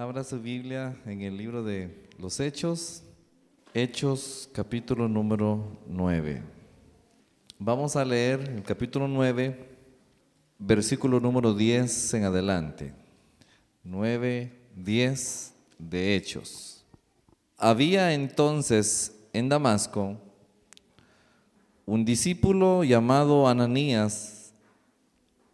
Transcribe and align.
Abra 0.00 0.24
su 0.24 0.40
Biblia 0.40 0.96
en 1.04 1.20
el 1.20 1.36
libro 1.36 1.62
de 1.62 2.08
los 2.18 2.40
Hechos, 2.40 3.02
Hechos 3.74 4.48
capítulo 4.50 5.06
número 5.08 5.76
9. 5.88 6.42
Vamos 7.58 7.96
a 7.96 8.04
leer 8.06 8.40
el 8.48 8.62
capítulo 8.62 9.06
9, 9.06 9.76
versículo 10.58 11.20
número 11.20 11.52
10 11.52 12.14
en 12.14 12.24
adelante. 12.24 12.94
9, 13.84 14.50
10 14.74 15.54
de 15.78 16.16
Hechos. 16.16 16.82
Había 17.58 18.14
entonces 18.14 19.14
en 19.34 19.50
Damasco 19.50 20.16
un 21.84 22.06
discípulo 22.06 22.84
llamado 22.84 23.46
Ananías, 23.46 24.54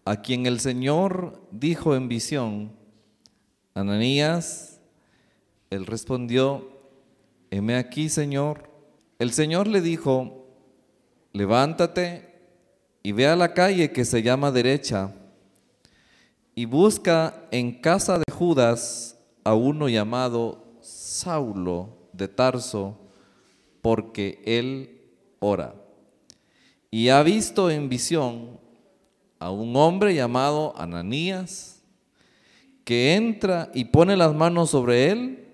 a 0.05 0.23
quien 0.23 0.47
el 0.47 0.61
Señor 0.61 1.43
dijo 1.51 1.97
en 1.97 2.07
visión, 2.07 2.76
Ananías, 3.77 4.81
él 5.69 5.85
respondió, 5.85 6.71
heme 7.51 7.77
aquí, 7.77 8.09
Señor. 8.09 8.71
El 9.19 9.33
Señor 9.33 9.67
le 9.67 9.83
dijo, 9.83 10.47
levántate 11.35 12.27
y 13.03 13.13
ve 13.13 13.27
a 13.27 13.37
la 13.37 13.53
calle 13.53 13.93
que 13.93 14.07
se 14.07 14.23
llama 14.23 14.51
derecha 14.51 15.13
y 16.55 16.65
busca 16.65 17.47
en 17.51 17.71
casa 17.83 18.19
de 18.19 18.33
Judas 18.33 19.19
a 19.45 19.53
uno 19.53 19.91
llamado 19.91 20.65
Saulo 20.81 22.09
de 22.15 22.29
Tarso, 22.29 22.97
porque 23.83 24.43
él 24.47 25.03
ora. 25.39 25.75
Y 26.91 27.11
ha 27.11 27.23
visto 27.23 27.71
en 27.71 27.91
visión 27.91 28.59
a 29.39 29.51
un 29.51 29.77
hombre 29.77 30.15
llamado 30.15 30.73
Ananías, 30.79 31.76
que 32.87 33.17
entra 33.17 33.69
y 33.75 33.87
pone 33.87 34.17
las 34.17 34.33
manos 34.33 34.71
sobre 34.71 35.11
él 35.11 35.45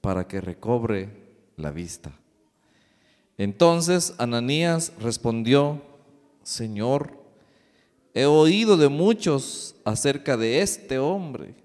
para 0.00 0.28
que 0.28 0.40
recobre 0.40 1.10
la 1.56 1.72
vista. 1.72 2.12
Entonces 3.36 4.14
Ananías 4.18 4.92
respondió, 5.00 5.82
Señor, 6.44 7.18
he 8.14 8.24
oído 8.24 8.76
de 8.76 8.88
muchos 8.88 9.74
acerca 9.84 10.36
de 10.36 10.62
este 10.62 11.00
hombre, 11.00 11.56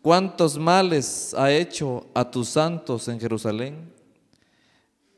cuántos 0.00 0.56
males 0.56 1.34
ha 1.34 1.52
hecho 1.52 2.06
a 2.14 2.30
tus 2.30 2.48
santos 2.48 3.08
en 3.08 3.20
Jerusalén. 3.20 3.92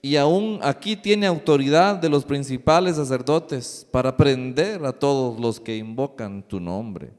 Y 0.03 0.17
aún 0.17 0.59
aquí 0.61 0.97
tiene 0.97 1.29
autoridad 1.29 1.95
de 1.95 2.09
los 2.09 2.25
principales 2.25 2.97
sacerdotes 2.97 3.87
para 3.93 4.17
prender 4.17 4.85
a 4.85 4.93
todos 4.93 5.39
los 5.39 5.61
que 5.61 5.77
invocan 5.77 6.43
tu 6.43 6.59
nombre. 6.59 7.13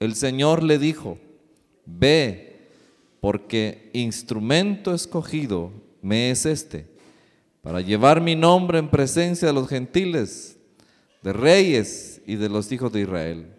El 0.00 0.14
Señor 0.14 0.62
le 0.62 0.78
dijo, 0.78 1.18
ve, 1.84 2.70
porque 3.20 3.90
instrumento 3.92 4.94
escogido 4.94 5.72
me 6.00 6.30
es 6.30 6.46
este, 6.46 6.86
para 7.60 7.82
llevar 7.82 8.22
mi 8.22 8.34
nombre 8.34 8.78
en 8.78 8.88
presencia 8.88 9.48
de 9.48 9.54
los 9.54 9.68
gentiles, 9.68 10.58
de 11.22 11.34
reyes 11.34 12.22
y 12.26 12.36
de 12.36 12.48
los 12.48 12.72
hijos 12.72 12.90
de 12.92 13.02
Israel. 13.02 13.54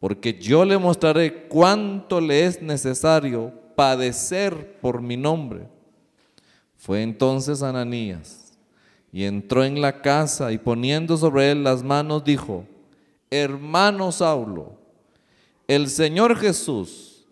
Porque 0.00 0.34
yo 0.34 0.64
le 0.64 0.76
mostraré 0.78 1.44
cuánto 1.44 2.20
le 2.20 2.44
es 2.44 2.60
necesario 2.60 3.52
padecer 3.76 4.80
por 4.80 5.00
mi 5.00 5.16
nombre. 5.16 5.68
Fue 6.76 7.02
entonces 7.02 7.62
Ananías 7.62 8.58
y 9.12 9.22
entró 9.22 9.62
en 9.62 9.80
la 9.80 10.02
casa 10.02 10.50
y 10.50 10.58
poniendo 10.58 11.16
sobre 11.16 11.52
él 11.52 11.62
las 11.62 11.84
manos 11.84 12.24
dijo, 12.24 12.64
hermano 13.30 14.10
Saulo, 14.10 14.81
el 15.74 15.88
Señor 15.88 16.36
Jesús, 16.36 17.24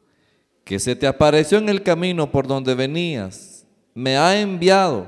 que 0.65 0.79
se 0.79 0.97
te 0.97 1.07
apareció 1.07 1.59
en 1.59 1.69
el 1.69 1.83
camino 1.83 2.31
por 2.31 2.47
donde 2.47 2.75
venías, 2.75 3.67
me 3.95 4.17
ha 4.17 4.41
enviado 4.41 5.07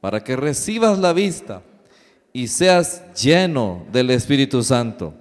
para 0.00 0.22
que 0.22 0.36
recibas 0.36 0.98
la 0.98 1.12
vista 1.12 1.62
y 2.32 2.48
seas 2.48 3.02
lleno 3.14 3.86
del 3.92 4.10
Espíritu 4.10 4.62
Santo. 4.62 5.14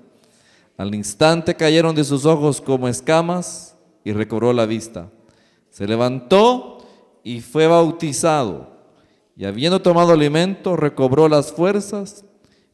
Al 0.77 0.93
instante 0.95 1.55
cayeron 1.55 1.95
de 1.95 2.03
sus 2.03 2.25
ojos 2.25 2.59
como 2.59 2.87
escamas 2.87 3.75
y 4.03 4.11
recobró 4.11 4.53
la 4.53 4.65
vista. 4.65 5.09
Se 5.69 5.87
levantó 5.87 6.79
y 7.23 7.41
fue 7.41 7.67
bautizado. 7.67 8.73
Y 9.35 9.45
habiendo 9.45 9.81
tomado 9.81 10.13
alimento, 10.13 10.75
recobró 10.75 11.27
las 11.27 11.51
fuerzas 11.51 12.25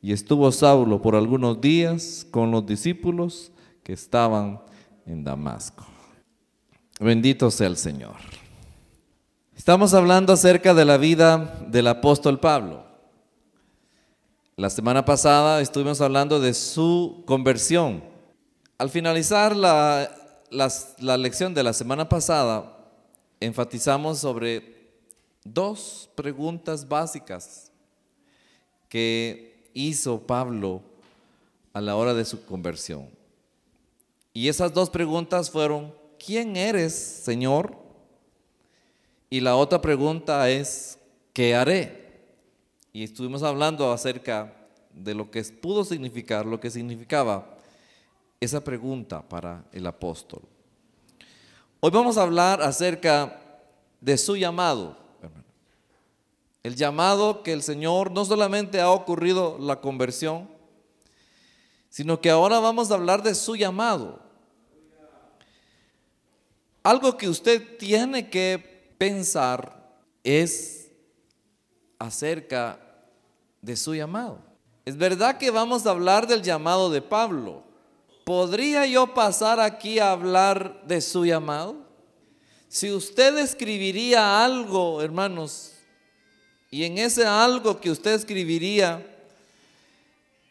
y 0.01 0.13
estuvo 0.13 0.51
Saulo 0.51 1.01
por 1.01 1.15
algunos 1.15 1.59
días 1.61 2.25
con 2.31 2.51
los 2.51 2.65
discípulos 2.65 3.51
estaban 3.93 4.61
en 5.05 5.23
Damasco. 5.23 5.85
Bendito 6.99 7.49
sea 7.49 7.67
el 7.67 7.77
Señor. 7.77 8.17
Estamos 9.55 9.93
hablando 9.93 10.33
acerca 10.33 10.73
de 10.73 10.85
la 10.85 10.97
vida 10.97 11.59
del 11.67 11.87
apóstol 11.87 12.39
Pablo. 12.39 12.85
La 14.55 14.69
semana 14.69 15.05
pasada 15.05 15.61
estuvimos 15.61 16.01
hablando 16.01 16.39
de 16.39 16.53
su 16.53 17.23
conversión. 17.25 18.03
Al 18.77 18.89
finalizar 18.89 19.55
la, 19.55 20.11
la, 20.49 21.17
lección 21.17 21.53
de 21.53 21.63
la 21.63 21.73
semana 21.73 22.09
pasada, 22.09 22.77
enfatizamos 23.39 24.19
sobre 24.19 24.93
dos 25.43 26.09
preguntas 26.15 26.87
básicas 26.87 27.71
que 28.89 29.69
hizo 29.73 30.19
Pablo 30.19 30.81
a 31.73 31.81
la 31.81 31.95
hora 31.95 32.13
de 32.13 32.25
su 32.25 32.43
conversión. 32.45 33.18
Y 34.33 34.47
esas 34.47 34.73
dos 34.73 34.89
preguntas 34.89 35.49
fueron, 35.49 35.93
¿quién 36.23 36.55
eres, 36.55 36.93
Señor? 36.93 37.75
Y 39.29 39.39
la 39.39 39.55
otra 39.55 39.81
pregunta 39.81 40.49
es, 40.49 40.99
¿qué 41.33 41.55
haré? 41.55 42.21
Y 42.93 43.03
estuvimos 43.03 43.43
hablando 43.43 43.91
acerca 43.91 44.53
de 44.93 45.13
lo 45.13 45.29
que 45.29 45.43
pudo 45.43 45.83
significar, 45.83 46.45
lo 46.45 46.59
que 46.59 46.71
significaba 46.71 47.57
esa 48.39 48.63
pregunta 48.63 49.21
para 49.21 49.65
el 49.71 49.85
apóstol. 49.85 50.41
Hoy 51.81 51.91
vamos 51.91 52.17
a 52.17 52.23
hablar 52.23 52.61
acerca 52.61 53.39
de 54.01 54.17
su 54.17 54.35
llamado. 54.35 54.97
El 56.63 56.75
llamado 56.75 57.43
que 57.43 57.53
el 57.53 57.63
Señor 57.63 58.11
no 58.11 58.25
solamente 58.25 58.81
ha 58.81 58.91
ocurrido 58.91 59.57
la 59.59 59.79
conversión, 59.79 60.49
sino 61.89 62.21
que 62.21 62.29
ahora 62.29 62.59
vamos 62.59 62.91
a 62.91 62.95
hablar 62.95 63.23
de 63.23 63.35
su 63.35 63.55
llamado. 63.55 64.19
Algo 66.83 67.17
que 67.17 67.27
usted 67.27 67.77
tiene 67.77 68.29
que 68.29 68.93
pensar 68.97 69.99
es 70.23 70.91
acerca 71.97 72.79
de 73.61 73.75
su 73.75 73.93
llamado. 73.93 74.39
Es 74.85 74.97
verdad 74.97 75.37
que 75.37 75.51
vamos 75.51 75.85
a 75.85 75.91
hablar 75.91 76.25
del 76.27 76.41
llamado 76.41 76.89
de 76.89 77.01
Pablo. 77.01 77.63
¿Podría 78.23 78.85
yo 78.85 79.13
pasar 79.13 79.59
aquí 79.59 79.99
a 79.99 80.11
hablar 80.11 80.83
de 80.85 81.01
su 81.01 81.25
llamado? 81.25 81.75
Si 82.67 82.91
usted 82.91 83.37
escribiría 83.39 84.43
algo, 84.43 85.01
hermanos, 85.01 85.73
y 86.71 86.83
en 86.83 86.99
ese 86.99 87.25
algo 87.25 87.81
que 87.81 87.89
usted 87.89 88.13
escribiría, 88.13 89.18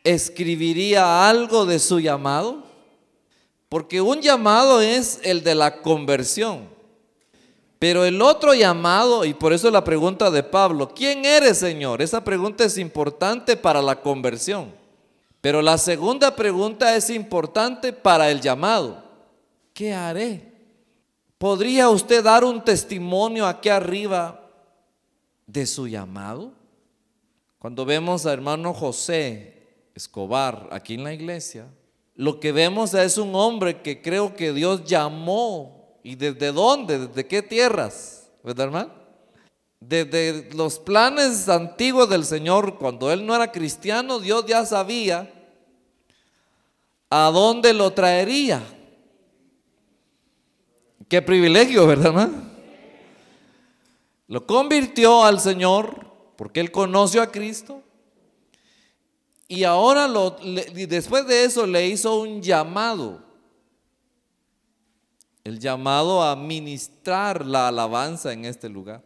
escribiría 0.09 1.29
algo 1.29 1.67
de 1.67 1.79
su 1.79 2.01
llamado? 2.01 2.65
Porque 3.69 4.01
un 4.01 4.21
llamado 4.23 4.81
es 4.81 5.21
el 5.23 5.43
de 5.43 5.55
la 5.55 5.83
conversión. 5.83 6.69
Pero 7.79 8.05
el 8.05 8.23
otro 8.23 8.55
llamado, 8.55 9.25
y 9.25 9.35
por 9.35 9.53
eso 9.53 9.71
la 9.71 9.85
pregunta 9.85 10.31
de 10.31 10.43
Pablo, 10.43 10.93
¿quién 10.95 11.25
eres 11.25 11.59
Señor? 11.59 12.03
Esa 12.03 12.25
pregunta 12.25 12.65
es 12.65 12.79
importante 12.79 13.57
para 13.57 13.83
la 13.83 14.01
conversión. 14.01 14.73
Pero 15.41 15.63
la 15.63 15.79
segunda 15.79 16.35
pregunta 16.35 16.97
es 16.97 17.11
importante 17.11 17.93
para 17.93 18.31
el 18.31 18.41
llamado. 18.41 19.05
¿Qué 19.75 19.95
haré? 19.95 20.53
¿Podría 21.37 21.89
usted 21.89 22.25
dar 22.25 22.43
un 22.43 22.65
testimonio 22.65 23.47
aquí 23.47 23.69
arriba 23.69 24.41
de 25.47 25.67
su 25.67 25.87
llamado? 25.87 26.53
Cuando 27.61 27.85
vemos 27.85 28.27
a 28.27 28.33
hermano 28.33 28.75
José 28.75 29.58
Escobar 29.99 30.69
aquí 30.71 30.95
en 30.95 31.03
la 31.03 31.13
iglesia, 31.13 31.67
lo 32.15 32.39
que 32.39 32.53
vemos 32.53 32.95
es 32.95 33.19
un 33.19 33.35
hombre 33.35 33.83
que 33.83 34.01
creo 34.01 34.37
que 34.37 34.53
Dios 34.53 34.85
llamó. 34.85 35.99
¿Y 36.05 36.15
desde 36.15 36.53
dónde? 36.53 37.09
¿Desde 37.09 37.27
qué 37.27 37.43
tierras? 37.43 38.31
¿Verdad, 38.45 38.67
hermano? 38.67 38.93
Desde 39.81 40.51
los 40.55 40.79
planes 40.79 41.49
antiguos 41.49 42.09
del 42.09 42.25
Señor, 42.25 42.79
cuando 42.79 43.11
él 43.11 43.27
no 43.27 43.35
era 43.35 43.51
cristiano, 43.51 44.21
Dios 44.21 44.47
ya 44.47 44.65
sabía 44.65 45.33
a 47.11 47.31
dónde 47.33 47.75
lo 47.75 47.93
traería. 47.93 48.63
Qué 51.09 51.21
privilegio, 51.23 51.89
¿verdad, 51.89 52.07
hermano? 52.07 52.43
Lo 54.29 54.47
convirtió 54.47 55.25
al 55.25 55.41
Señor 55.41 56.07
porque 56.37 56.61
él 56.61 56.71
conoció 56.71 57.21
a 57.21 57.33
Cristo 57.33 57.83
y 59.49 59.65
ahora 59.65 60.07
después 60.87 61.27
de 61.27 61.45
eso 61.45 61.67
le 61.67 61.87
hizo 61.87 62.21
un 62.21 62.43
llamado. 62.43 63.27
el 65.43 65.59
llamado 65.59 66.23
a 66.23 66.37
ministrar 66.37 67.47
la 67.47 67.69
alabanza 67.69 68.35
en 68.35 68.45
este 68.45 68.69
lugar. 68.69 69.03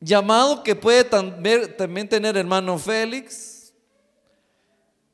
Llamado 0.00 0.62
que 0.62 0.76
puede 0.76 1.02
también 1.04 2.08
tener 2.10 2.36
hermano 2.36 2.78
Félix, 2.78 3.72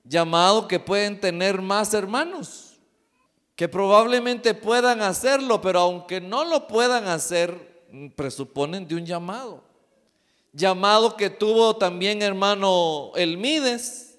llamado 0.02 0.66
que 0.66 0.80
pueden 0.80 1.20
tener 1.20 1.62
más 1.62 1.94
hermanos, 1.94 2.80
que 3.54 3.68
probablemente 3.68 4.52
puedan 4.52 5.00
hacerlo, 5.00 5.60
pero 5.60 5.78
aunque 5.78 6.20
no 6.20 6.44
lo 6.44 6.66
puedan 6.66 7.06
hacer, 7.06 7.86
presuponen 8.16 8.88
de 8.88 8.96
un 8.96 9.06
llamado. 9.06 9.62
Llamado 10.52 11.16
que 11.16 11.30
tuvo 11.30 11.76
también 11.76 12.20
hermano 12.20 13.12
Elmides, 13.14 14.11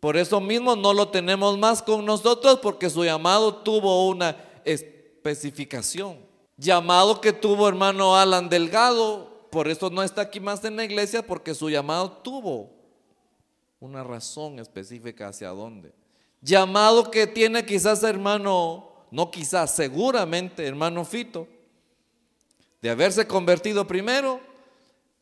por 0.00 0.16
eso 0.16 0.40
mismo 0.40 0.74
no 0.74 0.94
lo 0.94 1.08
tenemos 1.08 1.58
más 1.58 1.82
con 1.82 2.06
nosotros 2.06 2.58
porque 2.62 2.88
su 2.88 3.04
llamado 3.04 3.56
tuvo 3.56 4.08
una 4.08 4.34
especificación. 4.64 6.18
Llamado 6.56 7.20
que 7.20 7.34
tuvo 7.34 7.68
hermano 7.68 8.16
Alan 8.16 8.48
Delgado, 8.48 9.46
por 9.50 9.68
eso 9.68 9.90
no 9.90 10.02
está 10.02 10.22
aquí 10.22 10.40
más 10.40 10.64
en 10.64 10.76
la 10.76 10.84
iglesia 10.84 11.26
porque 11.26 11.54
su 11.54 11.68
llamado 11.68 12.10
tuvo 12.12 12.70
una 13.78 14.02
razón 14.02 14.58
específica 14.58 15.28
hacia 15.28 15.48
dónde. 15.48 15.92
Llamado 16.40 17.10
que 17.10 17.26
tiene 17.26 17.66
quizás 17.66 18.02
hermano, 18.02 18.90
no 19.10 19.30
quizás, 19.30 19.74
seguramente 19.74 20.66
hermano 20.66 21.04
Fito, 21.04 21.46
de 22.80 22.88
haberse 22.88 23.26
convertido 23.26 23.86
primero 23.86 24.40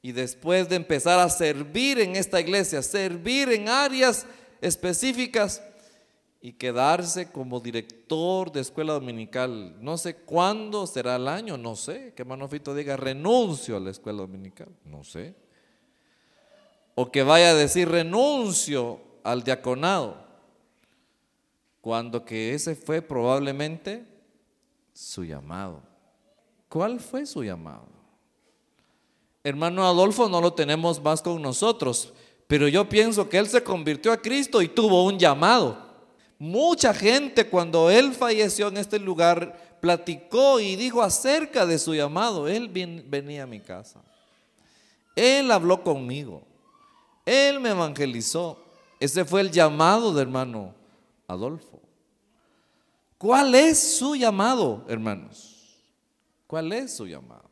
y 0.03 0.13
después 0.13 0.69
de 0.69 0.77
empezar 0.77 1.19
a 1.19 1.29
servir 1.29 1.99
en 1.99 2.15
esta 2.15 2.41
iglesia, 2.41 2.83
servir 2.83 3.51
en 3.51 3.69
áreas 3.69 4.27
específicas 4.61 5.63
y 6.41 6.53
quedarse 6.53 7.33
como 7.33 7.61
director 7.61 8.53
de 8.53 8.61
escuela 8.61 8.93
dominical. 8.93 9.77
No 9.83 9.99
sé 9.99 10.17
cuándo 10.17 10.87
será 10.87 11.17
el 11.17 11.27
año, 11.27 11.57
no 11.57 11.75
sé. 11.75 12.15
Que 12.15 12.25
Manofito 12.25 12.75
diga 12.75 12.97
renuncio 12.97 13.77
a 13.77 13.81
la 13.81 13.91
escuela 13.91 14.23
dominical, 14.23 14.69
no 14.85 15.03
sé. 15.03 15.35
O 16.95 17.11
que 17.11 17.23
vaya 17.23 17.51
a 17.51 17.55
decir 17.55 17.89
renuncio 17.89 19.01
al 19.23 19.43
diaconado, 19.43 20.17
cuando 21.81 22.25
que 22.25 22.55
ese 22.55 22.75
fue 22.75 23.03
probablemente 23.03 24.05
su 24.93 25.25
llamado. 25.25 25.83
¿Cuál 26.69 27.01
fue 27.01 27.27
su 27.27 27.45
llamado? 27.45 27.87
Hermano 29.45 29.87
Adolfo 29.87 30.29
no 30.29 30.41
lo 30.41 30.53
tenemos 30.53 31.03
más 31.03 31.23
con 31.23 31.41
nosotros, 31.41 32.13
pero 32.49 32.67
yo 32.67 32.89
pienso 32.89 33.29
que 33.29 33.39
él 33.39 33.47
se 33.47 33.63
convirtió 33.63 34.11
a 34.11 34.17
Cristo 34.17 34.61
y 34.63 34.69
tuvo 34.69 35.05
un 35.05 35.19
llamado. 35.19 35.87
Mucha 36.39 36.95
gente 36.95 37.47
cuando 37.49 37.91
él 37.91 38.15
falleció 38.15 38.69
en 38.69 38.79
este 38.79 38.99
lugar 38.99 39.77
platicó 39.81 40.59
y 40.59 40.75
dijo 40.75 41.03
acerca 41.03 41.67
de 41.67 41.79
su 41.79 41.95
llamado. 41.95 42.49
Él 42.49 42.69
venía 43.07 43.43
a 43.43 43.47
mi 43.47 43.61
casa. 43.61 44.01
Él 45.15 45.51
habló 45.51 45.83
conmigo. 45.83 46.43
Él 47.27 47.61
me 47.61 47.69
evangelizó. 47.69 48.65
Ese 48.99 49.27
fue 49.27 49.43
el 49.43 49.51
llamado 49.51 50.15
de 50.15 50.23
hermano 50.23 50.75
Adolfo. 51.27 51.81
¿Cuál 53.19 53.55
es 53.55 53.99
su 53.99 54.17
llamado, 54.17 54.87
hermanos? 54.89 55.77
¿Cuál 56.47 56.73
es 56.73 56.97
su 56.97 57.07
llamado? 57.07 57.51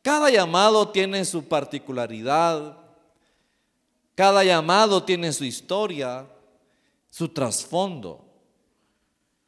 Cada 0.00 0.30
llamado 0.30 0.88
tiene 0.88 1.24
su 1.26 1.44
particularidad. 1.44 2.78
Cada 4.14 4.44
llamado 4.44 5.02
tiene 5.02 5.32
su 5.32 5.44
historia 5.44 6.26
su 7.10 7.28
trasfondo. 7.28 8.24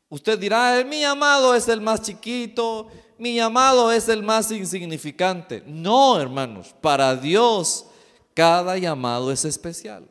Usted 0.09 0.39
dirá, 0.39 0.85
mi 0.85 1.01
llamado 1.01 1.55
es 1.55 1.69
el 1.69 1.81
más 1.81 2.03
chiquito, 2.03 2.89
mi 3.17 3.37
llamado 3.37 3.91
es 3.91 4.09
el 4.09 4.23
más 4.23 4.51
insignificante. 4.51 5.63
No, 5.67 6.21
hermanos, 6.21 6.75
para 6.81 7.17
Dios 7.17 7.87
cada 8.35 8.77
llamado 8.77 9.33
es 9.33 9.45
especial. 9.45 10.07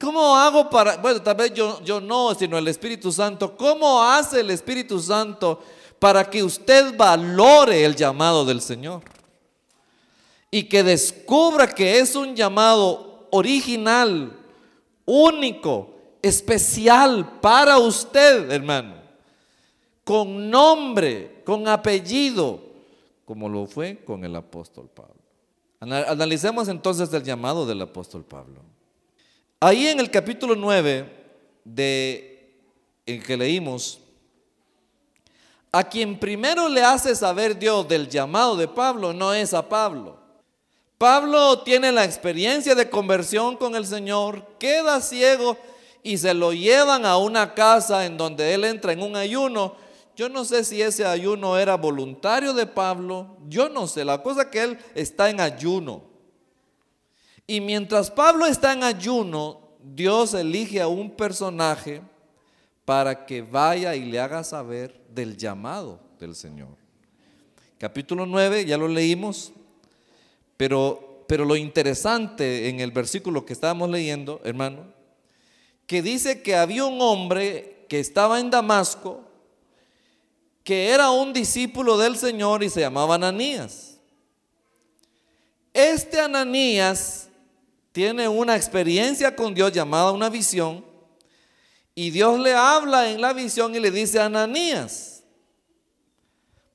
¿Cómo 0.00 0.36
hago 0.36 0.68
para, 0.68 0.96
bueno, 0.96 1.22
tal 1.22 1.36
vez 1.36 1.54
yo, 1.54 1.80
yo 1.84 2.00
no, 2.00 2.34
sino 2.34 2.58
el 2.58 2.66
Espíritu 2.66 3.12
Santo, 3.12 3.56
¿cómo 3.56 4.02
hace 4.02 4.40
el 4.40 4.50
Espíritu 4.50 4.98
Santo 4.98 5.62
para 6.00 6.28
que 6.28 6.42
usted 6.42 6.96
valore 6.96 7.84
el 7.84 7.94
llamado 7.94 8.44
del 8.44 8.60
Señor? 8.60 9.02
Y 10.52 10.64
que 10.64 10.84
descubra 10.84 11.66
que 11.66 11.98
es 11.98 12.14
un 12.14 12.36
llamado 12.36 13.26
original, 13.32 14.38
único, 15.04 15.96
especial 16.22 17.40
para 17.40 17.78
usted, 17.78 18.52
hermano, 18.52 18.94
con 20.04 20.48
nombre, 20.48 21.42
con 21.44 21.66
apellido, 21.66 22.60
como 23.24 23.48
lo 23.48 23.66
fue 23.66 24.04
con 24.04 24.24
el 24.24 24.36
apóstol 24.36 24.88
Pablo. 24.94 25.16
Analicemos 25.80 26.68
entonces 26.68 27.12
el 27.12 27.24
llamado 27.24 27.66
del 27.66 27.82
apóstol 27.82 28.24
Pablo. 28.24 28.60
Ahí 29.58 29.88
en 29.88 29.98
el 29.98 30.10
capítulo 30.10 30.54
9 30.54 31.10
de 31.64 32.54
el 33.04 33.22
que 33.22 33.36
leímos, 33.36 34.00
a 35.72 35.82
quien 35.82 36.18
primero 36.20 36.68
le 36.68 36.82
hace 36.82 37.16
saber 37.16 37.58
Dios 37.58 37.88
del 37.88 38.08
llamado 38.08 38.56
de 38.56 38.68
Pablo 38.68 39.12
no 39.12 39.32
es 39.32 39.54
a 39.54 39.68
Pablo, 39.68 40.18
Pablo 41.02 41.58
tiene 41.64 41.90
la 41.90 42.04
experiencia 42.04 42.76
de 42.76 42.88
conversión 42.88 43.56
con 43.56 43.74
el 43.74 43.84
Señor, 43.86 44.46
queda 44.60 45.00
ciego 45.00 45.58
y 46.00 46.16
se 46.16 46.32
lo 46.32 46.52
llevan 46.52 47.04
a 47.04 47.16
una 47.16 47.54
casa 47.54 48.06
en 48.06 48.16
donde 48.16 48.54
él 48.54 48.62
entra 48.62 48.92
en 48.92 49.02
un 49.02 49.16
ayuno. 49.16 49.74
Yo 50.14 50.28
no 50.28 50.44
sé 50.44 50.62
si 50.62 50.80
ese 50.80 51.04
ayuno 51.04 51.58
era 51.58 51.76
voluntario 51.76 52.54
de 52.54 52.66
Pablo, 52.66 53.36
yo 53.48 53.68
no 53.68 53.88
sé, 53.88 54.04
la 54.04 54.22
cosa 54.22 54.48
que 54.48 54.62
él 54.62 54.78
está 54.94 55.28
en 55.28 55.40
ayuno. 55.40 56.04
Y 57.48 57.60
mientras 57.60 58.08
Pablo 58.08 58.46
está 58.46 58.72
en 58.72 58.84
ayuno, 58.84 59.70
Dios 59.82 60.34
elige 60.34 60.80
a 60.80 60.86
un 60.86 61.10
personaje 61.10 62.00
para 62.84 63.26
que 63.26 63.42
vaya 63.42 63.96
y 63.96 64.04
le 64.04 64.20
haga 64.20 64.44
saber 64.44 65.02
del 65.08 65.36
llamado 65.36 65.98
del 66.20 66.36
Señor. 66.36 66.76
Capítulo 67.76 68.24
9, 68.24 68.66
ya 68.66 68.78
lo 68.78 68.86
leímos, 68.86 69.52
pero, 70.62 71.24
pero 71.26 71.44
lo 71.44 71.56
interesante 71.56 72.68
en 72.68 72.78
el 72.78 72.92
versículo 72.92 73.44
que 73.44 73.52
estábamos 73.52 73.90
leyendo, 73.90 74.40
hermano, 74.44 74.84
que 75.88 76.02
dice 76.02 76.40
que 76.40 76.54
había 76.54 76.84
un 76.84 77.00
hombre 77.00 77.84
que 77.88 77.98
estaba 77.98 78.38
en 78.38 78.48
Damasco, 78.48 79.24
que 80.62 80.90
era 80.90 81.10
un 81.10 81.32
discípulo 81.32 81.98
del 81.98 82.16
Señor 82.16 82.62
y 82.62 82.70
se 82.70 82.78
llamaba 82.78 83.16
Ananías. 83.16 83.98
Este 85.74 86.20
Ananías 86.20 87.28
tiene 87.90 88.28
una 88.28 88.54
experiencia 88.54 89.34
con 89.34 89.52
Dios 89.52 89.72
llamada 89.72 90.12
una 90.12 90.30
visión 90.30 90.84
y 91.92 92.10
Dios 92.10 92.38
le 92.38 92.54
habla 92.54 93.10
en 93.10 93.20
la 93.20 93.32
visión 93.32 93.74
y 93.74 93.80
le 93.80 93.90
dice 93.90 94.20
a 94.20 94.26
Ananías. 94.26 95.24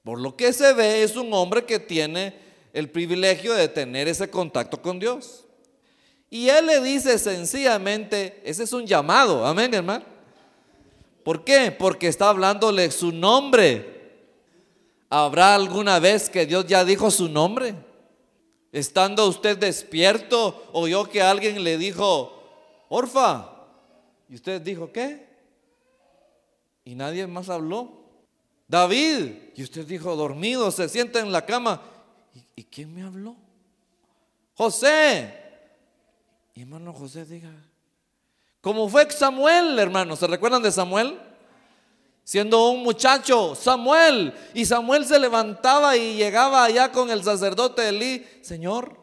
Por 0.04 0.20
lo 0.20 0.36
que 0.36 0.52
se 0.52 0.74
ve 0.74 1.04
es 1.04 1.16
un 1.16 1.32
hombre 1.32 1.64
que 1.64 1.80
tiene 1.80 2.47
el 2.78 2.92
privilegio 2.92 3.56
de 3.56 3.68
tener 3.68 4.08
ese 4.08 4.30
contacto 4.30 4.80
con 4.80 5.00
Dios. 5.00 5.46
Y 6.30 6.48
él 6.50 6.68
le 6.68 6.80
dice 6.80 7.18
sencillamente, 7.18 8.40
ese 8.46 8.66
es 8.66 8.72
un 8.72 8.86
llamado, 8.86 9.44
amén 9.48 9.74
hermano. 9.74 10.06
¿Por 11.24 11.44
qué? 11.44 11.72
Porque 11.72 12.08
está 12.08 12.30
hablándole 12.30 12.92
su 12.92 13.12
nombre. 13.12 13.96
¿Habrá 15.10 15.56
alguna 15.56 16.00
vez 16.00 16.30
que 16.30 16.46
Dios 16.46 16.68
ya 16.68 16.86
dijo 16.86 17.10
su 17.10 17.28
nombre? 17.28 17.74
Estando 18.72 19.28
usted 19.28 19.58
despierto, 19.58 20.70
oyó 20.72 21.10
que 21.10 21.24
alguien 21.24 21.64
le 21.64 21.80
dijo, 21.80 22.32
Orfa. 22.90 23.54
Y 24.30 24.36
usted 24.36 24.62
dijo, 24.62 24.92
¿qué? 24.92 25.26
Y 26.86 26.94
nadie 26.94 27.26
más 27.26 27.50
habló. 27.50 27.92
David. 28.68 29.32
Y 29.56 29.64
usted 29.64 29.84
dijo, 29.88 30.16
dormido, 30.16 30.70
se 30.70 30.88
sienta 30.88 31.20
en 31.20 31.32
la 31.32 31.44
cama. 31.44 31.82
¿Y 32.58 32.64
quién 32.64 32.94
me 32.94 33.04
habló? 33.04 33.38
José. 34.56 35.32
Y 36.56 36.64
hermano 36.64 36.92
José 36.92 37.24
diga, 37.24 37.52
¿cómo 38.60 38.90
fue 38.90 39.10
Samuel, 39.12 39.78
hermano? 39.78 40.16
¿Se 40.16 40.26
recuerdan 40.26 40.64
de 40.64 40.72
Samuel? 40.72 41.20
Siendo 42.24 42.72
un 42.72 42.82
muchacho, 42.82 43.54
Samuel. 43.56 44.34
Y 44.56 44.66
Samuel 44.66 45.06
se 45.06 45.20
levantaba 45.20 45.96
y 45.96 46.16
llegaba 46.16 46.64
allá 46.64 46.92
con 46.92 47.12
el 47.12 47.24
sacerdote 47.24 47.88
Elí. 47.88 48.26
Señor, 48.42 48.98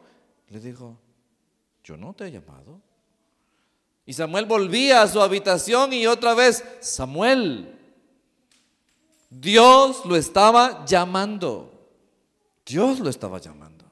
le 0.49 0.59
dijo, 0.59 0.99
yo 1.81 1.95
no 1.95 2.13
te 2.13 2.27
he 2.27 2.31
llamado. 2.31 2.81
Y 4.05 4.13
Samuel 4.13 4.45
volvía 4.45 5.01
a 5.01 5.07
su 5.07 5.21
habitación 5.21 5.93
y 5.93 6.05
otra 6.07 6.33
vez, 6.33 6.63
Samuel. 6.81 7.79
Dios 9.29 10.05
lo 10.05 10.17
estaba 10.17 10.85
llamando. 10.85 11.74
Dios 12.65 12.99
lo 12.99 13.09
estaba 13.09 13.39
llamando. 13.39 13.85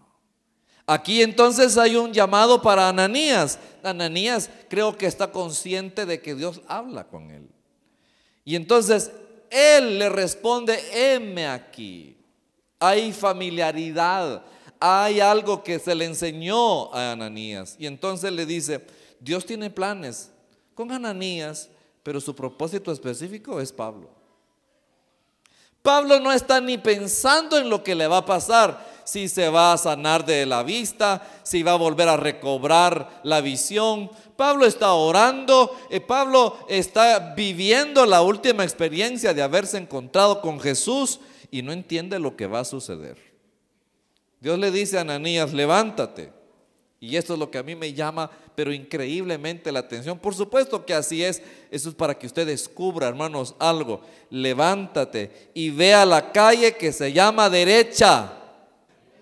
Aquí 0.85 1.21
entonces 1.21 1.77
hay 1.77 1.95
un 1.95 2.11
llamado 2.11 2.61
para 2.61 2.89
Ananías. 2.89 3.57
Ananías 3.83 4.49
creo 4.69 4.97
que 4.97 5.05
está 5.05 5.31
consciente 5.31 6.05
de 6.05 6.21
que 6.21 6.35
Dios 6.35 6.61
habla 6.67 7.07
con 7.07 7.31
él. 7.31 7.47
Y 8.43 8.55
entonces 8.55 9.11
él 9.49 9.99
le 9.99 10.09
responde, 10.09 10.77
heme 10.91 11.47
aquí. 11.47 12.17
Hay 12.79 13.13
familiaridad, 13.13 14.43
hay 14.77 15.21
algo 15.21 15.63
que 15.63 15.79
se 15.79 15.95
le 15.95 16.03
enseñó 16.05 16.93
a 16.93 17.13
Ananías. 17.13 17.77
Y 17.79 17.85
entonces 17.85 18.33
le 18.33 18.45
dice, 18.45 18.85
Dios 19.21 19.45
tiene 19.45 19.69
planes 19.69 20.31
con 20.73 20.91
Ananías, 20.91 21.69
pero 22.01 22.19
su 22.19 22.35
propósito 22.35 22.91
específico 22.91 23.61
es 23.61 23.71
Pablo. 23.71 24.12
Pablo 25.83 26.21
no 26.21 26.31
está 26.31 26.61
ni 26.61 26.77
pensando 26.77 27.57
en 27.57 27.69
lo 27.69 27.83
que 27.83 27.93
le 27.93 28.07
va 28.07 28.19
a 28.19 28.25
pasar, 28.25 28.93
si 29.03 29.27
se 29.27 29.49
va 29.49 29.73
a 29.73 29.77
sanar 29.77 30.25
de 30.25 30.45
la 30.45 30.63
vista, 30.63 31.21
si 31.43 31.61
va 31.61 31.73
a 31.73 31.75
volver 31.75 32.07
a 32.07 32.15
recobrar 32.15 33.19
la 33.23 33.41
visión. 33.41 34.09
Pablo 34.37 34.65
está 34.65 34.93
orando, 34.93 35.77
eh, 35.89 35.99
Pablo 35.99 36.57
está 36.69 37.33
viviendo 37.35 38.05
la 38.05 38.21
última 38.21 38.63
experiencia 38.63 39.33
de 39.33 39.41
haberse 39.41 39.77
encontrado 39.77 40.39
con 40.39 40.57
Jesús 40.57 41.19
y 41.51 41.61
no 41.61 41.73
entiende 41.73 42.17
lo 42.17 42.37
que 42.37 42.47
va 42.47 42.61
a 42.61 42.65
suceder. 42.65 43.17
Dios 44.39 44.57
le 44.57 44.71
dice 44.71 44.97
a 44.97 45.01
Ananías, 45.01 45.51
levántate. 45.51 46.31
Y 47.01 47.17
esto 47.17 47.33
es 47.33 47.39
lo 47.39 47.51
que 47.51 47.57
a 47.57 47.63
mí 47.63 47.75
me 47.75 47.91
llama, 47.91 48.31
pero 48.55 48.73
increíblemente 48.73 49.71
la 49.71 49.79
atención. 49.79 50.17
Por 50.17 50.35
supuesto 50.35 50.85
que 50.85 50.93
así 50.93 51.23
es. 51.23 51.41
Eso 51.71 51.89
es 51.89 51.95
para 51.95 52.17
que 52.17 52.27
usted 52.27 52.45
descubra, 52.45 53.07
hermanos, 53.07 53.55
algo. 53.59 54.01
Levántate 54.29 55.49
y 55.53 55.69
vea 55.69 56.05
la 56.05 56.31
calle 56.31 56.75
que 56.75 56.91
se 56.91 57.11
llama 57.11 57.49
derecha 57.49 58.33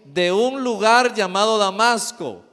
de 0.05 0.31
un 0.31 0.63
lugar 0.63 1.13
llamado 1.13 1.57
Damasco. 1.57 2.43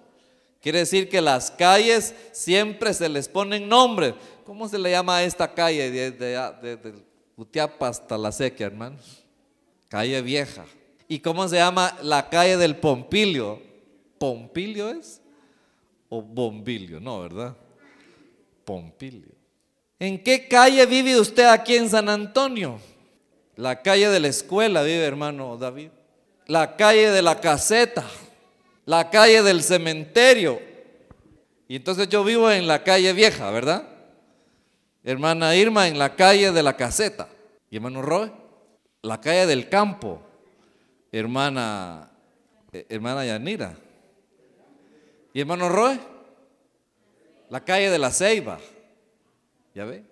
Quiere 0.61 0.81
decir 0.81 1.09
que 1.09 1.21
las 1.21 1.51
calles 1.51 2.15
siempre 2.33 2.93
se 2.93 3.09
les 3.09 3.29
ponen 3.29 3.69
nombres. 3.69 4.15
¿Cómo 4.45 4.69
se 4.69 4.79
le 4.79 4.91
llama 4.91 5.19
a 5.19 5.25
esta 5.25 5.53
calle 5.53 5.91
de, 5.91 6.95
Utiapa 7.37 7.89
hasta 7.89 8.19
la 8.19 8.33
Sequia, 8.33 8.67
hermanos? 8.67 9.25
Calle 9.89 10.21
Vieja. 10.23 10.65
¿Y 11.07 11.21
cómo 11.21 11.49
se 11.49 11.57
llama 11.57 11.97
la 12.03 12.29
calle 12.29 12.57
del 12.57 12.77
Pompilio? 12.77 13.63
¿Pompilio 14.19 14.91
es? 14.91 15.21
¿O 16.09 16.23
Bombilio? 16.23 17.01
No, 17.01 17.21
¿verdad? 17.21 17.55
Pompilio. 18.65 19.35
¿En 19.99 20.23
qué 20.23 20.49
calle 20.49 20.87
vive 20.87 21.19
usted 21.19 21.45
aquí 21.47 21.77
en 21.77 21.89
San 21.91 22.09
Antonio? 22.09 22.81
La 23.57 23.83
calle 23.83 24.09
de 24.09 24.21
la 24.21 24.29
escuela 24.29 24.83
vive, 24.83 25.05
hermano 25.05 25.57
David. 25.57 25.91
La 26.47 26.77
calle 26.77 27.11
de 27.11 27.23
la 27.23 27.41
caseta. 27.41 28.05
La 28.87 29.11
calle 29.11 29.43
del 29.43 29.63
cementerio. 29.63 30.61
Y 31.67 31.77
entonces 31.77 32.09
yo 32.09 32.25
vivo 32.25 32.51
en 32.51 32.67
la 32.67 32.83
calle 32.83 33.13
vieja, 33.13 33.51
¿verdad? 33.51 33.87
Hermana 35.05 35.55
Irma 35.57 35.89
en 35.89 35.99
la 35.99 36.15
calle 36.15 36.53
de 36.53 36.63
la 36.63 36.75
caseta. 36.75 37.29
Y 37.71 37.77
hermano 37.77 38.01
Roy, 38.01 38.33
la 39.03 39.21
calle 39.21 39.47
del 39.47 39.69
campo. 39.69 40.23
Hermana, 41.13 42.11
eh, 42.73 42.87
hermana 42.89 43.27
Yanira 43.27 43.77
y 45.39 45.41
hermano 45.41 45.69
Roy, 45.69 46.01
la 47.49 47.65
calle 47.65 47.91
de 47.91 47.99
la 48.01 48.11
Ceiba. 48.11 48.59
¿Ya 49.73 49.85
ve? 49.85 50.03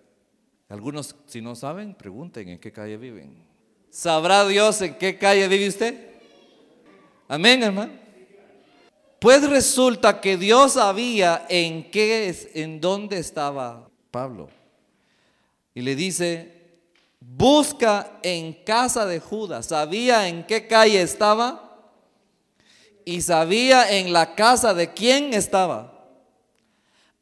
Algunos, 0.68 1.16
si 1.26 1.40
no 1.40 1.56
saben, 1.56 1.96
pregunten 1.96 2.48
en 2.48 2.60
qué 2.60 2.70
calle 2.70 2.96
viven. 2.96 3.44
¿Sabrá 3.90 4.46
Dios 4.46 4.80
en 4.82 4.94
qué 4.94 5.18
calle 5.18 5.48
vive 5.48 5.66
usted? 5.66 6.10
Amén, 7.26 7.60
hermano. 7.64 7.90
Pues 9.18 9.50
resulta 9.50 10.20
que 10.20 10.36
Dios 10.36 10.74
sabía 10.74 11.44
en 11.48 11.90
qué 11.90 12.28
es, 12.28 12.48
en 12.54 12.80
dónde 12.80 13.18
estaba 13.18 13.90
Pablo. 14.12 14.48
Y 15.74 15.80
le 15.80 15.96
dice, 15.96 16.54
busca 17.18 18.20
en 18.22 18.52
casa 18.52 19.04
de 19.06 19.18
Judas. 19.18 19.66
¿Sabía 19.66 20.28
en 20.28 20.46
qué 20.46 20.68
calle 20.68 21.02
estaba? 21.02 21.65
Y 23.06 23.22
sabía 23.22 23.98
en 23.98 24.12
la 24.12 24.34
casa 24.34 24.74
de 24.74 24.92
quién 24.92 25.32
estaba. 25.32 25.92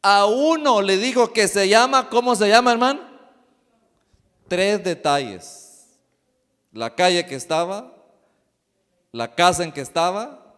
A 0.00 0.24
uno 0.24 0.80
le 0.80 0.96
dijo 0.96 1.30
que 1.32 1.46
se 1.46 1.68
llama, 1.68 2.08
¿cómo 2.08 2.34
se 2.34 2.48
llama, 2.48 2.72
hermano? 2.72 3.02
Tres 4.48 4.82
detalles. 4.82 5.86
La 6.72 6.94
calle 6.94 7.26
que 7.26 7.34
estaba, 7.34 7.94
la 9.12 9.34
casa 9.34 9.62
en 9.62 9.72
que 9.72 9.82
estaba 9.82 10.56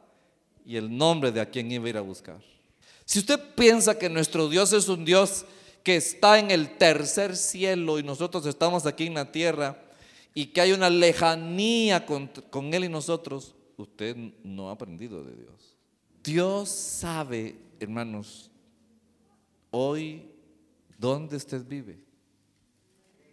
y 0.64 0.76
el 0.76 0.97
nombre 0.97 1.33
de 1.33 1.40
a 1.40 1.50
quien 1.50 1.73
iba 1.73 1.87
a 1.87 1.90
ir 1.90 1.97
a 1.97 2.02
buscar. 2.02 2.38
Si 3.04 3.18
usted 3.18 3.40
piensa 3.56 3.99
que 3.99 4.09
nuestro 4.09 4.49
Dios 4.49 4.73
es 4.73 4.88
un 4.88 5.04
Dios 5.04 5.45
que 5.83 5.97
está 5.97 6.38
en 6.38 6.52
el 6.52 6.78
tercer 6.78 7.37
cielo 7.37 7.99
y 7.99 8.04
nosotros 8.04 8.47
estamos 8.47 8.87
aquí 8.87 9.06
en 9.06 9.14
la 9.14 9.33
tierra 9.33 9.76
y 10.35 10.47
que 10.47 10.61
hay 10.61 10.71
una 10.71 10.88
lejanía 10.88 12.06
con, 12.06 12.28
con 12.49 12.73
Él 12.73 12.85
y 12.85 12.88
nosotros, 12.88 13.56
usted 13.76 14.16
no 14.42 14.68
ha 14.68 14.73
aprendido 14.73 15.23
de 15.23 15.35
Dios. 15.35 15.76
Dios 16.23 16.68
sabe, 16.68 17.56
hermanos, 17.78 18.50
hoy 19.71 20.30
dónde 20.99 21.37
usted 21.37 21.64
vive, 21.64 21.99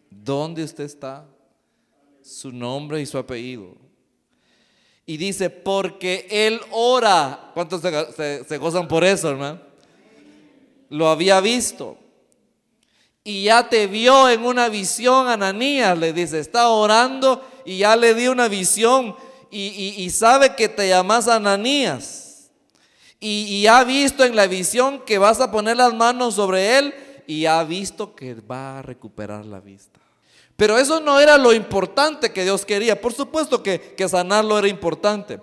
dónde 0.10 0.64
usted 0.64 0.84
está, 0.84 1.26
su 2.22 2.52
nombre 2.52 3.02
y 3.02 3.06
su 3.06 3.18
apellido. 3.18 3.76
Y 5.06 5.18
dice, 5.18 5.50
porque 5.50 6.28
Él 6.30 6.62
ora. 6.72 7.52
¿Cuántos 7.54 7.82
se, 7.82 8.58
gozan 8.58 8.88
por 8.88 9.04
eso, 9.04 9.30
hermano? 9.30 9.60
Lo 10.90 11.10
había 11.10 11.42
visto. 11.42 11.98
Y 13.24 13.44
ya 13.44 13.68
te 13.68 13.88
vio 13.88 14.30
en 14.30 14.46
una 14.46 14.70
visión, 14.70 15.28
Ananías, 15.28 15.98
le 15.98 16.14
dice, 16.14 16.40
está 16.40 16.70
orando 16.70 17.46
y 17.66 17.80
ya 17.80 17.96
le 17.96 18.14
di 18.14 18.28
una 18.28 18.48
visión 18.48 19.16
y, 19.54 20.10
sabe 20.10 20.56
que 20.56 20.68
te 20.68 20.90
llamas 20.90 21.28
Ananías. 21.28 22.50
Y, 23.20 23.66
ha 23.68 23.84
visto 23.84 24.24
en 24.24 24.36
la 24.36 24.48
visión 24.48 25.00
que 25.06 25.18
vas 25.18 25.40
a 25.40 25.52
poner 25.52 25.78
las 25.78 25.94
manos 25.94 26.36
sobre 26.36 26.78
él 26.78 26.94
y 27.28 27.46
ha 27.46 27.64
visto 27.64 28.16
que 28.16 28.34
va 28.34 28.80
a 28.80 28.82
recuperar 28.82 29.46
la 29.46 29.60
vista. 29.60 30.00
Pero 30.56 30.78
eso 30.78 31.00
no 31.00 31.20
era 31.20 31.38
lo 31.38 31.54
importante 31.54 32.32
que 32.32 32.44
Dios 32.44 32.66
quería. 32.66 33.00
Por 33.00 33.14
supuesto 33.14 33.64
que, 33.64 33.80
que 33.96 34.10
sanarlo 34.10 34.58
era 34.58 34.68
importante. 34.68 35.40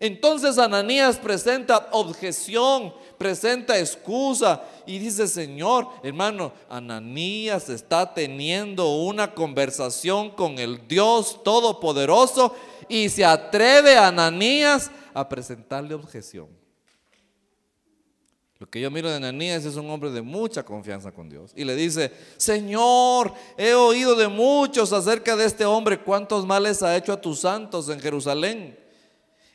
Entonces 0.00 0.56
Ananías 0.56 1.18
presenta 1.18 1.88
objeción, 1.92 2.94
presenta 3.18 3.78
excusa 3.78 4.62
y 4.86 4.98
dice, 4.98 5.28
Señor, 5.28 5.88
hermano, 6.02 6.52
Ananías 6.70 7.68
está 7.68 8.14
teniendo 8.14 8.88
una 8.96 9.34
conversación 9.34 10.30
con 10.30 10.58
el 10.58 10.88
Dios 10.88 11.42
Todopoderoso 11.44 12.54
y 12.90 13.08
se 13.08 13.24
atreve 13.24 13.96
a 13.96 14.08
Ananías 14.08 14.90
a 15.14 15.26
presentarle 15.26 15.94
objeción. 15.94 16.48
Lo 18.58 18.68
que 18.68 18.78
yo 18.78 18.90
miro 18.90 19.08
de 19.08 19.16
Ananías 19.16 19.64
es 19.64 19.76
un 19.76 19.88
hombre 19.88 20.10
de 20.10 20.20
mucha 20.20 20.62
confianza 20.62 21.12
con 21.12 21.30
Dios. 21.30 21.52
Y 21.56 21.64
le 21.64 21.74
dice, 21.74 22.12
Señor, 22.36 23.32
he 23.56 23.72
oído 23.72 24.14
de 24.14 24.28
muchos 24.28 24.92
acerca 24.92 25.34
de 25.34 25.46
este 25.46 25.64
hombre, 25.64 26.00
cuántos 26.00 26.44
males 26.44 26.82
ha 26.82 26.94
hecho 26.94 27.14
a 27.14 27.20
tus 27.20 27.40
santos 27.40 27.88
en 27.88 27.98
Jerusalén. 28.00 28.78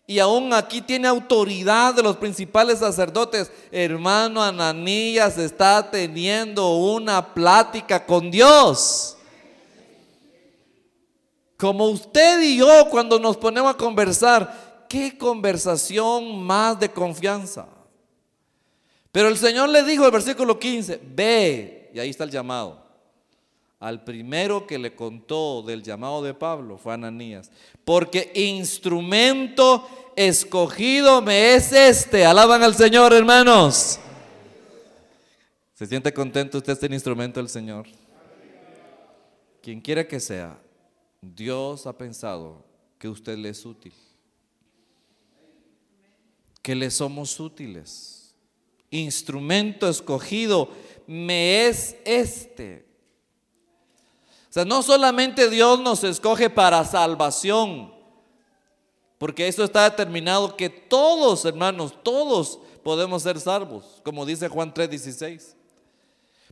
Y 0.07 0.17
aún 0.17 0.53
aquí 0.53 0.81
tiene 0.81 1.07
autoridad 1.07 1.93
de 1.93 2.03
los 2.03 2.17
principales 2.17 2.79
sacerdotes. 2.79 3.51
Hermano 3.71 4.41
Ananías 4.41 5.37
está 5.37 5.91
teniendo 5.91 6.75
una 6.75 7.33
plática 7.33 8.05
con 8.05 8.31
Dios. 8.31 9.14
Como 11.57 11.87
usted 11.87 12.41
y 12.41 12.57
yo 12.57 12.87
cuando 12.89 13.19
nos 13.19 13.37
ponemos 13.37 13.73
a 13.73 13.77
conversar, 13.77 14.85
qué 14.89 15.17
conversación 15.17 16.43
más 16.43 16.79
de 16.79 16.89
confianza. 16.89 17.67
Pero 19.11 19.29
el 19.29 19.37
Señor 19.37 19.69
le 19.69 19.83
dijo, 19.83 20.05
el 20.05 20.11
versículo 20.11 20.59
15, 20.59 20.99
ve, 21.03 21.89
y 21.93 21.99
ahí 21.99 22.09
está 22.09 22.25
el 22.25 22.31
llamado. 22.31 22.83
Al 23.79 24.03
primero 24.03 24.65
que 24.67 24.77
le 24.77 24.95
contó 24.95 25.61
del 25.61 25.83
llamado 25.83 26.21
de 26.21 26.33
Pablo 26.33 26.77
fue 26.77 26.93
Ananías, 26.93 27.51
porque 27.85 28.31
instrumento 28.35 29.87
escogido 30.15 31.21
me 31.21 31.55
es 31.55 31.71
este. 31.71 32.25
Alaban 32.25 32.63
al 32.63 32.75
Señor, 32.75 33.13
hermanos. 33.13 33.99
¿Se 35.73 35.85
siente 35.85 36.13
contento 36.13 36.57
usted 36.57 36.73
este 36.73 36.87
instrumento 36.87 37.39
del 37.39 37.49
Señor? 37.49 37.85
Quien 39.61 39.81
quiera 39.81 40.07
que 40.07 40.19
sea, 40.19 40.57
Dios 41.33 41.87
ha 41.87 41.97
pensado 41.97 42.65
que 42.99 43.07
usted 43.09 43.37
le 43.37 43.49
es 43.49 43.65
útil, 43.65 43.93
que 46.61 46.75
le 46.75 46.91
somos 46.91 47.39
útiles. 47.39 48.35
Instrumento 48.91 49.89
escogido 49.89 50.69
me 51.07 51.67
es 51.67 51.95
este. 52.05 52.85
O 54.49 54.53
sea, 54.55 54.65
no 54.65 54.81
solamente 54.83 55.49
Dios 55.49 55.79
nos 55.79 56.03
escoge 56.03 56.49
para 56.49 56.85
salvación, 56.85 57.93
porque 59.17 59.47
eso 59.47 59.63
está 59.63 59.89
determinado 59.89 60.55
que 60.55 60.69
todos, 60.69 61.45
hermanos, 61.45 61.93
todos 62.03 62.59
podemos 62.83 63.23
ser 63.23 63.39
salvos, 63.39 64.01
como 64.03 64.25
dice 64.25 64.47
Juan 64.47 64.73
3:16. 64.73 65.55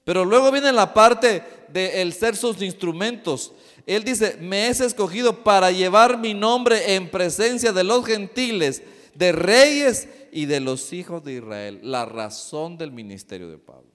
Pero 0.03 0.25
luego 0.25 0.51
viene 0.51 0.71
la 0.73 0.93
parte 0.93 1.43
de 1.69 2.01
el 2.01 2.13
ser 2.13 2.35
sus 2.35 2.61
instrumentos. 2.61 3.53
Él 3.85 4.03
dice, 4.03 4.37
me 4.39 4.67
es 4.67 4.79
escogido 4.79 5.43
para 5.43 5.71
llevar 5.71 6.17
mi 6.17 6.33
nombre 6.33 6.95
en 6.95 7.09
presencia 7.09 7.73
de 7.73 7.83
los 7.83 8.05
gentiles, 8.05 8.81
de 9.13 9.31
reyes 9.31 10.07
y 10.31 10.45
de 10.45 10.61
los 10.61 10.93
hijos 10.93 11.23
de 11.23 11.33
Israel. 11.33 11.79
La 11.83 12.05
razón 12.05 12.77
del 12.77 12.91
ministerio 12.91 13.49
de 13.49 13.57
Pablo, 13.57 13.91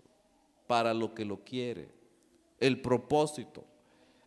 para 0.67 0.93
lo 0.93 1.15
que 1.15 1.25
lo 1.25 1.43
quiere, 1.43 1.89
el 2.61 2.81
propósito, 2.83 3.65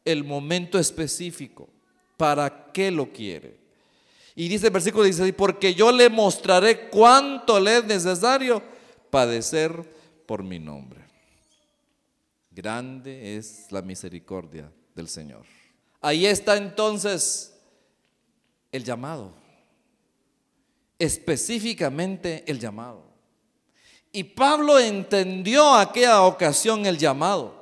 el 0.03 0.23
momento 0.23 0.79
específico, 0.79 1.69
para 2.17 2.71
qué 2.71 2.89
lo 2.89 3.11
quiere. 3.11 3.59
Y 4.33 4.47
dice 4.47 4.67
el 4.67 4.73
versículo 4.73 5.03
16, 5.03 5.33
porque 5.33 5.75
yo 5.75 5.91
le 5.91 6.09
mostraré 6.09 6.89
cuánto 6.89 7.59
le 7.59 7.77
es 7.77 7.85
necesario 7.85 8.63
padecer 9.11 9.71
por 10.25 10.41
mi 10.41 10.57
nombre. 10.57 11.01
Grande 12.49 13.37
es 13.37 13.67
la 13.71 13.81
misericordia 13.81 14.71
del 14.95 15.07
Señor. 15.07 15.45
Ahí 16.01 16.25
está 16.25 16.57
entonces 16.57 17.53
el 18.71 18.83
llamado, 18.83 19.33
específicamente 20.97 22.43
el 22.47 22.59
llamado. 22.59 23.03
Y 24.11 24.23
Pablo 24.23 24.79
entendió 24.79 25.73
aquella 25.75 26.23
ocasión 26.23 26.85
el 26.85 26.97
llamado. 26.97 27.61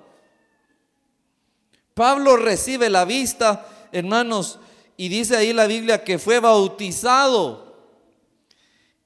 Pablo 1.94 2.38
recibe 2.38 2.90
la 2.90 3.06
vista, 3.06 3.68
hermanos, 3.92 4.60
y 4.98 5.10
dice 5.10 5.38
ahí 5.38 5.54
la 5.54 5.68
Biblia 5.68 6.04
que 6.04 6.18
fue 6.18 6.40
bautizado 6.40 7.70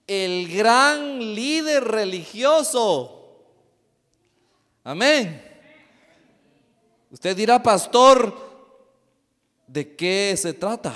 el 0.07 0.53
gran 0.55 1.19
líder 1.33 1.83
religioso. 1.83 3.45
Amén. 4.83 5.52
Usted 7.13 7.37
dirá, 7.37 7.61
pastor, 7.61 8.35
¿de 9.67 9.95
qué 9.95 10.33
se 10.35 10.51
trata? 10.51 10.95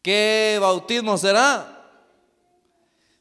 ¿Qué 0.00 0.56
bautismo 0.58 1.18
será? 1.18 1.86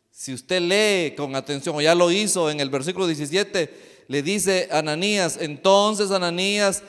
Si 0.09 0.33
usted 0.33 0.61
lee 0.61 1.15
con 1.17 1.35
atención, 1.35 1.75
o 1.75 1.81
ya 1.81 1.93
lo 1.93 2.09
hizo 2.11 2.49
en 2.49 2.61
el 2.61 2.69
versículo 2.69 3.07
17, 3.07 4.05
le 4.07 4.23
dice 4.23 4.69
Ananías, 4.71 5.37
entonces 5.37 6.11
Ananías 6.11 6.81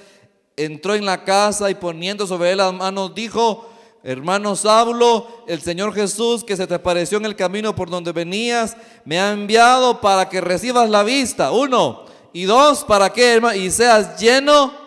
entró 0.57 0.95
en 0.95 1.05
la 1.05 1.25
casa 1.25 1.69
y 1.69 1.75
poniendo 1.75 2.29
sobre 2.29 2.53
él 2.53 2.59
las 2.59 2.73
manos 2.73 3.13
dijo, 3.13 3.69
hermano 4.05 4.55
Saulo, 4.55 5.45
el 5.49 5.61
Señor 5.61 5.93
Jesús 5.95 6.45
que 6.45 6.57
se 6.57 6.69
te 6.69 6.75
apareció 6.75 7.19
en 7.19 7.25
el 7.25 7.35
camino 7.35 7.75
por 7.75 7.91
donde 7.91 8.13
venías, 8.13 8.77
me 9.05 9.19
ha 9.19 9.33
enviado 9.33 10.01
para 10.01 10.29
que 10.29 10.41
recibas 10.41 10.89
la 10.89 11.03
vista. 11.03 11.51
Uno. 11.51 12.05
Y 12.33 12.45
dos, 12.45 12.85
para 12.85 13.13
que 13.13 13.33
hermano, 13.33 13.57
y 13.57 13.69
seas 13.73 14.21
lleno 14.21 14.84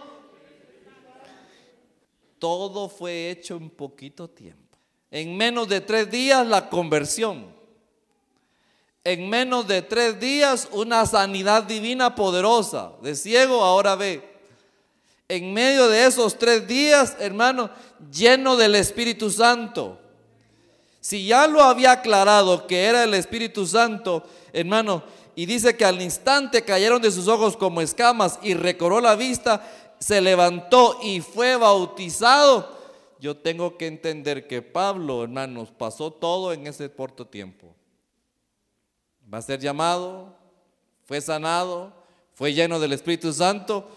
todo 2.40 2.90
fue 2.90 3.30
hecho 3.30 3.56
en 3.56 3.70
poquito 3.70 4.30
tiempo. 4.30 4.78
En 5.12 5.38
menos 5.38 5.68
de 5.68 5.82
tres 5.82 6.10
días 6.12 6.46
la 6.46 6.70
conversión. 6.70 7.56
En 9.04 9.30
menos 9.30 9.68
de 9.68 9.82
tres 9.82 10.20
días 10.20 10.68
una 10.72 11.06
sanidad 11.06 11.64
divina 11.64 12.16
poderosa. 12.16 12.92
De 13.02 13.16
ciego 13.16 13.64
ahora 13.64 13.96
ve. 13.96 14.38
En 15.30 15.54
medio 15.54 15.88
de 15.88 16.06
esos 16.06 16.38
tres 16.38 16.68
días, 16.68 17.16
hermano, 17.20 17.70
lleno 18.12 18.56
del 18.56 18.76
Espíritu 18.76 19.30
Santo. 19.30 20.00
Si 21.02 21.26
ya 21.26 21.48
lo 21.48 21.62
había 21.62 21.92
aclarado 21.94 22.68
que 22.68 22.84
era 22.84 23.04
el 23.04 23.14
Espíritu 23.14 23.66
Santo, 23.66 24.24
hermano, 24.52 25.04
y 25.36 25.46
dice 25.46 25.78
que 25.78 25.86
al 25.86 26.02
instante 26.02 26.64
cayeron 26.64 27.02
de 27.02 27.12
sus 27.12 27.28
ojos 27.28 27.56
como 27.56 27.80
escamas 27.80 28.40
y 28.42 28.56
recobró 28.56 29.00
la 29.00 29.16
vista, 29.16 29.62
se 30.00 30.22
levantó 30.22 31.00
y 31.02 31.22
fue 31.22 31.56
bautizado, 31.56 32.78
yo 33.20 33.38
tengo 33.38 33.78
que 33.78 33.88
entender 33.88 34.48
que 34.48 34.62
Pablo, 34.62 35.24
hermanos, 35.24 35.72
pasó 35.72 36.12
todo 36.12 36.54
en 36.54 36.68
ese 36.68 36.92
corto 36.92 37.26
tiempo. 37.26 37.76
Va 39.32 39.40
a 39.40 39.42
ser 39.42 39.60
llamado, 39.60 40.36
fue 41.06 41.20
sanado, 41.20 41.94
fue 42.34 42.54
lleno 42.54 42.80
del 42.80 42.94
Espíritu 42.94 43.34
Santo 43.34 43.90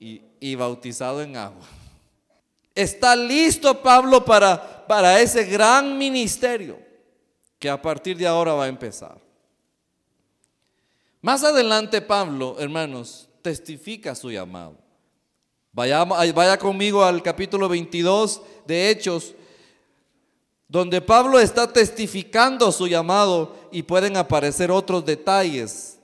y, 0.00 0.22
y 0.40 0.54
bautizado 0.56 1.22
en 1.22 1.36
agua. 1.36 1.66
Está 2.74 3.14
listo 3.14 3.80
Pablo 3.80 4.24
para, 4.24 4.86
para 4.86 5.20
ese 5.20 5.44
gran 5.44 5.96
ministerio 5.96 6.78
que 7.58 7.70
a 7.70 7.80
partir 7.80 8.16
de 8.16 8.26
ahora 8.26 8.52
va 8.54 8.64
a 8.64 8.68
empezar. 8.68 9.18
Más 11.22 11.44
adelante 11.44 12.02
Pablo, 12.02 12.56
hermanos, 12.58 13.28
testifica 13.40 14.14
su 14.14 14.30
llamado. 14.30 14.83
Vaya, 15.74 16.04
vaya 16.04 16.56
conmigo 16.56 17.02
al 17.02 17.20
capítulo 17.20 17.68
22 17.68 18.40
de 18.64 18.90
Hechos, 18.90 19.34
donde 20.68 21.00
Pablo 21.00 21.40
está 21.40 21.72
testificando 21.72 22.70
su 22.70 22.86
llamado 22.86 23.56
y 23.72 23.82
pueden 23.82 24.16
aparecer 24.16 24.70
otros 24.70 25.04
detalles 25.04 25.98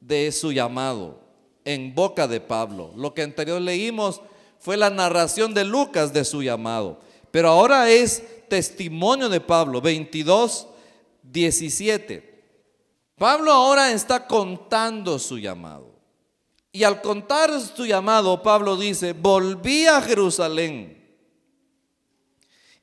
de 0.00 0.30
su 0.30 0.52
llamado 0.52 1.18
en 1.64 1.96
boca 1.96 2.28
de 2.28 2.40
Pablo. 2.40 2.92
Lo 2.94 3.12
que 3.12 3.22
anterior 3.22 3.60
leímos 3.60 4.22
fue 4.60 4.76
la 4.76 4.88
narración 4.88 5.52
de 5.52 5.64
Lucas 5.64 6.12
de 6.12 6.24
su 6.24 6.40
llamado, 6.40 7.00
pero 7.32 7.48
ahora 7.48 7.90
es 7.90 8.22
testimonio 8.48 9.28
de 9.28 9.40
Pablo, 9.40 9.80
22, 9.80 10.68
17. 11.24 12.44
Pablo 13.16 13.50
ahora 13.50 13.90
está 13.90 14.28
contando 14.28 15.18
su 15.18 15.38
llamado. 15.38 15.97
Y 16.72 16.84
al 16.84 17.00
contar 17.00 17.58
su 17.60 17.86
llamado, 17.86 18.42
Pablo 18.42 18.76
dice, 18.76 19.12
volví 19.12 19.86
a 19.86 20.00
Jerusalén. 20.02 20.98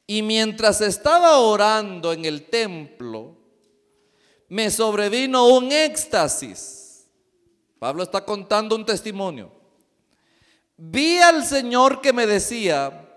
Y 0.08 0.22
mientras 0.22 0.82
estaba 0.82 1.38
orando 1.38 2.14
en 2.14 2.26
el 2.26 2.46
templo, 2.46 3.38
me 4.50 4.70
sobrevino 4.70 5.48
un 5.48 5.72
éxtasis. 5.72 7.08
Pablo 7.80 8.04
está 8.04 8.24
contando 8.24 8.76
un 8.76 8.86
testimonio. 8.86 9.52
Vi 10.78 11.18
al 11.18 11.46
Señor 11.46 12.02
que 12.02 12.14
me 12.14 12.28
decía, 12.28 13.08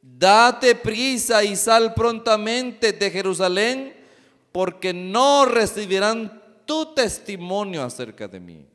date 0.00 0.74
prisa 0.74 1.44
y 1.44 1.56
sal 1.56 1.94
prontamente 1.94 2.92
de 2.92 3.10
Jerusalén, 3.10 3.94
porque 4.52 4.92
no 4.94 5.44
recibirán 5.44 6.42
tu 6.64 6.94
testimonio 6.94 7.82
acerca 7.82 8.26
de 8.26 8.40
mí. 8.40 8.66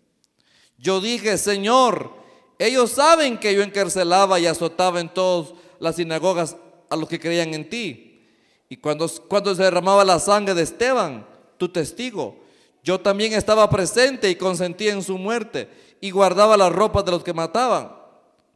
Yo 0.81 0.99
dije, 0.99 1.37
Señor, 1.37 2.11
ellos 2.57 2.91
saben 2.91 3.37
que 3.37 3.53
yo 3.53 3.61
encarcelaba 3.61 4.39
y 4.39 4.47
azotaba 4.47 4.99
en 4.99 5.09
todas 5.09 5.53
las 5.79 5.95
sinagogas 5.95 6.57
a 6.89 6.95
los 6.95 7.07
que 7.07 7.19
creían 7.19 7.53
en 7.53 7.69
ti. 7.69 8.25
Y 8.67 8.77
cuando, 8.77 9.07
cuando 9.27 9.53
se 9.53 9.63
derramaba 9.63 10.03
la 10.03 10.17
sangre 10.17 10.55
de 10.55 10.63
Esteban, 10.63 11.25
tu 11.57 11.69
testigo, 11.69 12.35
yo 12.83 12.99
también 12.99 13.33
estaba 13.33 13.69
presente 13.69 14.27
y 14.29 14.35
consentía 14.35 14.91
en 14.91 15.03
su 15.03 15.19
muerte 15.19 15.69
y 16.01 16.09
guardaba 16.09 16.57
las 16.57 16.71
ropas 16.71 17.05
de 17.05 17.11
los 17.11 17.23
que 17.23 17.33
mataban, 17.33 17.95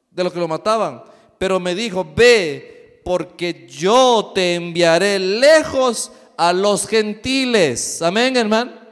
de 0.09 0.23
los 0.23 0.33
que 0.33 0.39
lo 0.39 0.47
mataban. 0.47 1.03
Pero 1.37 1.59
me 1.59 1.75
dijo, 1.75 2.07
ve, 2.15 3.01
porque 3.05 3.67
yo 3.69 4.31
te 4.33 4.55
enviaré 4.55 5.19
lejos 5.19 6.11
a 6.37 6.53
los 6.53 6.87
gentiles. 6.87 8.01
Amén, 8.01 8.35
hermano. 8.35 8.84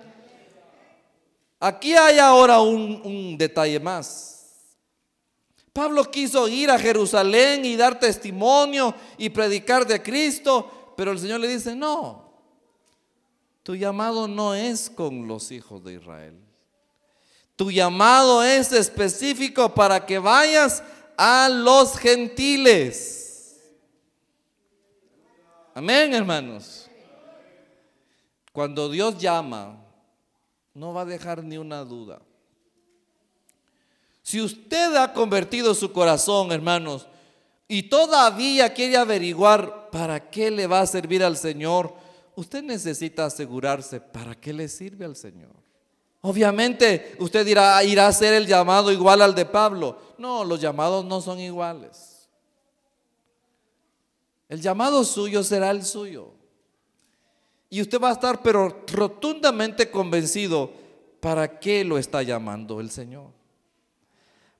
Aquí 1.65 1.95
hay 1.95 2.19
ahora 2.19 2.59
un, 2.59 3.37
detalle 3.37 3.79
más. 3.79 4.67
Pablo 5.71 6.03
quiso 6.11 6.49
ir 6.49 6.69
a 6.69 6.77
Jerusalén 6.77 7.63
y 7.63 7.77
dar 7.77 7.97
testimonio 7.97 8.93
y 9.17 9.29
predicar 9.29 9.87
de 9.87 10.03
Cristo, 10.03 10.93
pero 10.97 11.13
el 11.13 11.19
Señor 11.19 11.39
le 11.39 11.47
dice, 11.47 11.73
no, 11.73 12.33
tu 13.63 13.77
llamado 13.77 14.27
no 14.27 14.53
es 14.53 14.89
con 14.89 15.25
los 15.25 15.53
hijos 15.53 15.81
de 15.85 15.93
Israel. 15.93 16.37
Tu 17.55 17.71
llamado 17.71 18.43
es 18.43 18.73
específico 18.73 19.73
para 19.73 20.05
que 20.05 20.19
vayas 20.19 20.83
a 21.15 21.47
los 21.47 21.97
gentiles. 21.97 23.61
Amén, 25.73 26.13
hermanos. 26.13 26.89
Cuando 28.51 28.89
Dios 28.89 29.17
llama, 29.17 29.82
no 30.73 30.93
va 30.93 31.01
a 31.01 31.05
dejar 31.05 31.43
ni 31.43 31.57
una 31.57 31.83
duda. 31.83 32.21
Si 34.21 34.41
usted 34.41 34.95
ha 34.95 35.13
convertido 35.13 35.73
su 35.75 35.91
corazón, 35.91 36.51
hermanos, 36.51 37.07
y 37.67 37.83
todavía 37.83 38.73
quiere 38.73 38.97
averiguar 38.97 39.89
para 39.89 40.29
qué 40.29 40.49
le 40.49 40.67
va 40.67 40.81
a 40.81 40.87
servir 40.87 41.23
al 41.23 41.37
Señor, 41.37 41.93
usted 42.35 42.63
necesita 42.63 43.25
asegurarse 43.25 43.99
para 43.99 44.35
qué 44.35 44.53
le 44.53 44.67
sirve 44.67 45.05
al 45.05 45.15
Señor. 45.15 45.51
Obviamente 46.21 47.15
usted 47.19 47.45
dirá, 47.45 47.83
irá 47.83 48.07
a 48.07 48.13
ser 48.13 48.33
el 48.33 48.47
llamado 48.47 48.91
igual 48.91 49.21
al 49.21 49.35
de 49.35 49.45
Pablo. 49.45 49.97
No, 50.17 50.45
los 50.45 50.61
llamados 50.61 51.03
no 51.03 51.19
son 51.19 51.39
iguales. 51.39 52.29
El 54.47 54.61
llamado 54.61 55.03
suyo 55.03 55.43
será 55.43 55.71
el 55.71 55.83
suyo. 55.83 56.31
Y 57.73 57.81
usted 57.81 57.99
va 57.99 58.09
a 58.09 58.13
estar 58.13 58.43
pero 58.43 58.83
rotundamente 58.91 59.89
convencido 59.89 60.71
para 61.19 61.59
qué 61.59 61.83
lo 61.83 61.97
está 61.97 62.21
llamando 62.21 62.79
el 62.79 62.91
Señor. 62.91 63.31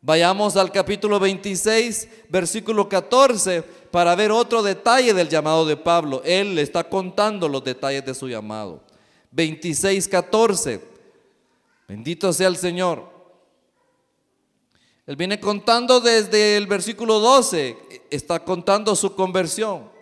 Vayamos 0.02 0.58
al 0.58 0.72
capítulo 0.72 1.20
26, 1.20 2.10
versículo 2.30 2.90
14, 2.90 3.62
para 3.92 4.16
ver 4.16 4.32
otro 4.32 4.64
detalle 4.64 5.14
del 5.14 5.30
llamado 5.30 5.64
de 5.64 5.78
Pablo. 5.78 6.24
Él 6.26 6.56
le 6.56 6.64
está 6.64 6.86
contando 6.86 7.48
los 7.48 7.64
detalles 7.64 8.04
de 8.04 8.16
su 8.16 8.28
llamado. 8.28 8.82
26, 9.30 10.08
14. 10.08 10.82
Bendito 11.88 12.34
sea 12.34 12.48
el 12.48 12.58
Señor. 12.58 13.08
Él 15.06 15.16
viene 15.18 15.40
contando 15.40 16.02
desde 16.02 16.58
el 16.58 16.66
versículo 16.66 17.20
12, 17.20 17.78
está 18.10 18.44
contando 18.44 18.96
su 18.96 19.14
conversión. 19.14 19.93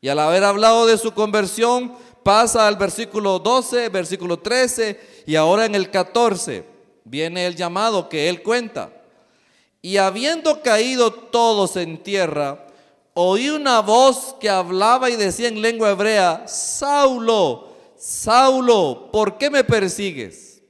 Y 0.00 0.08
al 0.08 0.18
haber 0.18 0.44
hablado 0.44 0.86
de 0.86 0.98
su 0.98 1.12
conversión, 1.12 1.94
pasa 2.22 2.68
al 2.68 2.76
versículo 2.76 3.38
12, 3.38 3.88
versículo 3.88 4.38
13 4.38 5.24
y 5.26 5.34
ahora 5.34 5.64
en 5.64 5.74
el 5.74 5.90
14 5.90 6.64
viene 7.04 7.46
el 7.46 7.56
llamado 7.56 8.08
que 8.08 8.28
él 8.28 8.42
cuenta. 8.42 8.92
Y 9.80 9.96
habiendo 9.96 10.60
caído 10.62 11.12
todos 11.12 11.76
en 11.76 12.02
tierra, 12.02 12.66
oí 13.14 13.48
una 13.48 13.80
voz 13.80 14.36
que 14.40 14.50
hablaba 14.50 15.08
y 15.08 15.16
decía 15.16 15.48
en 15.48 15.62
lengua 15.62 15.90
hebrea, 15.90 16.46
Saulo, 16.46 17.68
Saulo, 17.96 19.08
¿por 19.10 19.38
qué 19.38 19.50
me 19.50 19.64
persigues? 19.64 20.62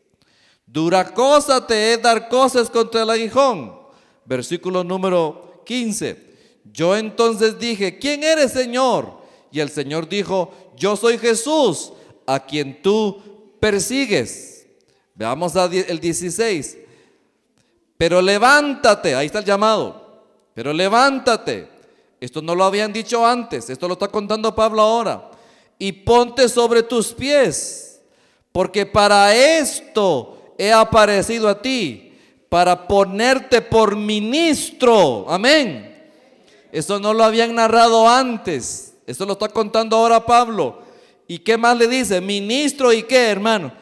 Dura 0.64 1.12
cosa 1.12 1.66
te 1.66 1.94
es 1.94 2.02
dar 2.02 2.28
cosas 2.28 2.70
contra 2.70 3.02
el 3.02 3.10
aguijón. 3.10 3.76
Versículo 4.24 4.84
número 4.84 5.62
15. 5.64 6.28
Yo 6.70 6.96
entonces 6.96 7.58
dije, 7.58 7.98
¿quién 7.98 8.22
eres 8.22 8.52
Señor? 8.52 9.17
Y 9.50 9.60
el 9.60 9.70
Señor 9.70 10.08
dijo, 10.08 10.52
yo 10.76 10.96
soy 10.96 11.18
Jesús, 11.18 11.92
a 12.26 12.40
quien 12.40 12.82
tú 12.82 13.22
persigues. 13.58 14.66
Veamos 15.14 15.54
el 15.56 15.98
16. 15.98 16.78
Pero 17.96 18.22
levántate, 18.22 19.14
ahí 19.14 19.26
está 19.26 19.40
el 19.40 19.44
llamado. 19.44 20.24
Pero 20.54 20.72
levántate. 20.72 21.68
Esto 22.20 22.42
no 22.42 22.54
lo 22.54 22.64
habían 22.64 22.92
dicho 22.92 23.24
antes, 23.24 23.70
esto 23.70 23.86
lo 23.86 23.94
está 23.94 24.08
contando 24.08 24.54
Pablo 24.54 24.82
ahora. 24.82 25.30
Y 25.78 25.92
ponte 25.92 26.48
sobre 26.48 26.82
tus 26.82 27.12
pies, 27.12 28.00
porque 28.50 28.84
para 28.84 29.34
esto 29.34 30.54
he 30.58 30.72
aparecido 30.72 31.48
a 31.48 31.62
ti, 31.62 32.12
para 32.48 32.88
ponerte 32.88 33.62
por 33.62 33.94
ministro. 33.94 35.26
Amén. 35.28 36.10
Esto 36.72 36.98
no 36.98 37.14
lo 37.14 37.22
habían 37.22 37.54
narrado 37.54 38.08
antes, 38.08 38.87
esto 39.10 39.26
lo 39.26 39.32
está 39.32 39.48
contando 39.48 39.96
ahora 39.96 40.24
Pablo. 40.24 40.82
¿Y 41.26 41.38
qué 41.38 41.56
más 41.56 41.76
le 41.76 41.88
dice? 41.88 42.20
Ministro 42.20 42.92
y 42.92 43.02
qué, 43.02 43.28
hermano? 43.28 43.72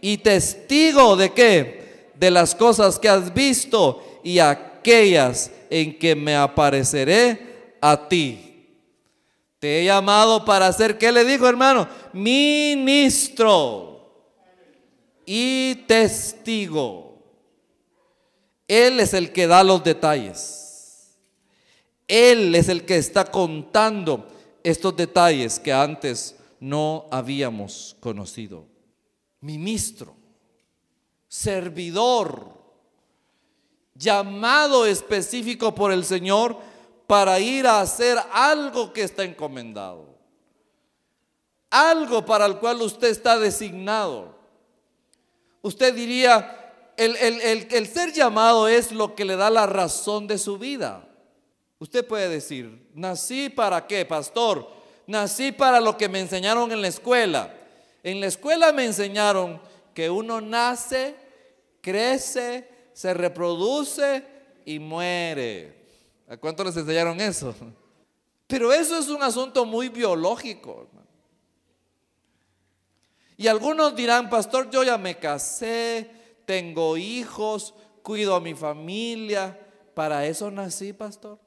y 0.00 0.18
testigo 0.18 1.16
de 1.16 1.32
qué? 1.32 2.10
De 2.14 2.30
las 2.30 2.54
cosas 2.54 2.98
que 2.98 3.08
has 3.08 3.32
visto 3.32 4.20
y 4.22 4.38
aquellas 4.38 5.50
en 5.70 5.98
que 5.98 6.14
me 6.14 6.36
apareceré 6.36 7.76
a 7.80 8.08
ti. 8.08 8.46
Te 9.58 9.80
he 9.80 9.84
llamado 9.84 10.44
para 10.44 10.66
hacer, 10.66 10.96
¿qué 10.98 11.12
le 11.12 11.24
dijo 11.24 11.46
hermano? 11.46 11.88
Ministro 12.12 13.88
y 15.26 15.74
testigo. 15.86 17.18
Él 18.66 19.00
es 19.00 19.14
el 19.14 19.32
que 19.32 19.46
da 19.46 19.62
los 19.64 19.82
detalles. 19.82 21.18
Él 22.06 22.54
es 22.54 22.68
el 22.68 22.84
que 22.84 22.96
está 22.96 23.24
contando 23.24 24.26
estos 24.64 24.96
detalles 24.96 25.58
que 25.58 25.72
antes 25.72 26.36
no 26.60 27.06
habíamos 27.10 27.96
conocido 28.00 28.70
ministro, 29.40 30.14
servidor, 31.28 32.52
llamado 33.94 34.86
específico 34.86 35.74
por 35.74 35.92
el 35.92 36.04
Señor 36.04 36.58
para 37.06 37.40
ir 37.40 37.66
a 37.66 37.80
hacer 37.80 38.18
algo 38.32 38.92
que 38.92 39.02
está 39.02 39.24
encomendado. 39.24 40.08
Algo 41.70 42.24
para 42.24 42.46
el 42.46 42.58
cual 42.58 42.82
usted 42.82 43.08
está 43.08 43.38
designado. 43.38 44.34
Usted 45.62 45.94
diría, 45.94 46.92
el, 46.96 47.16
el, 47.16 47.86
ser 47.86 48.12
llamado 48.12 48.66
es 48.66 48.92
lo 48.92 49.14
que 49.14 49.24
le 49.24 49.36
da 49.36 49.50
la 49.50 49.66
razón 49.66 50.26
de 50.26 50.38
su 50.38 50.58
vida. 50.58 51.08
Usted 51.80 52.06
puede 52.06 52.28
decir, 52.28 52.90
nací 52.94 53.48
para 53.48 53.86
qué, 53.86 54.04
pastor? 54.04 54.68
Nací 55.06 55.50
para 55.50 55.80
lo 55.80 55.96
que 55.96 56.10
me 56.10 56.20
enseñaron 56.20 56.70
en 56.70 56.82
la 56.82 56.88
escuela. 56.88 57.54
En 58.02 58.20
la 58.20 58.26
escuela 58.26 58.70
me 58.70 58.84
enseñaron 58.84 59.58
que 59.94 60.10
uno 60.10 60.42
nace, 60.42 61.16
crece, 61.80 62.68
se 62.92 63.14
reproduce 63.14 64.22
y 64.66 64.78
muere. 64.78 65.86
¿A 66.28 66.36
cuánto 66.36 66.62
les 66.64 66.76
enseñaron 66.76 67.18
eso? 67.18 67.54
Pero 68.46 68.74
eso 68.74 68.98
es 68.98 69.08
un 69.08 69.22
asunto 69.22 69.64
muy 69.64 69.88
biológico. 69.88 70.86
Y 73.38 73.48
algunos 73.48 73.96
dirán, 73.96 74.28
pastor, 74.28 74.68
yo 74.70 74.84
ya 74.84 74.98
me 74.98 75.16
casé, 75.16 76.10
tengo 76.44 76.98
hijos, 76.98 77.72
cuido 78.02 78.34
a 78.34 78.40
mi 78.40 78.52
familia. 78.52 79.58
¿Para 79.94 80.26
eso 80.26 80.50
nací, 80.50 80.92
pastor? 80.92 81.38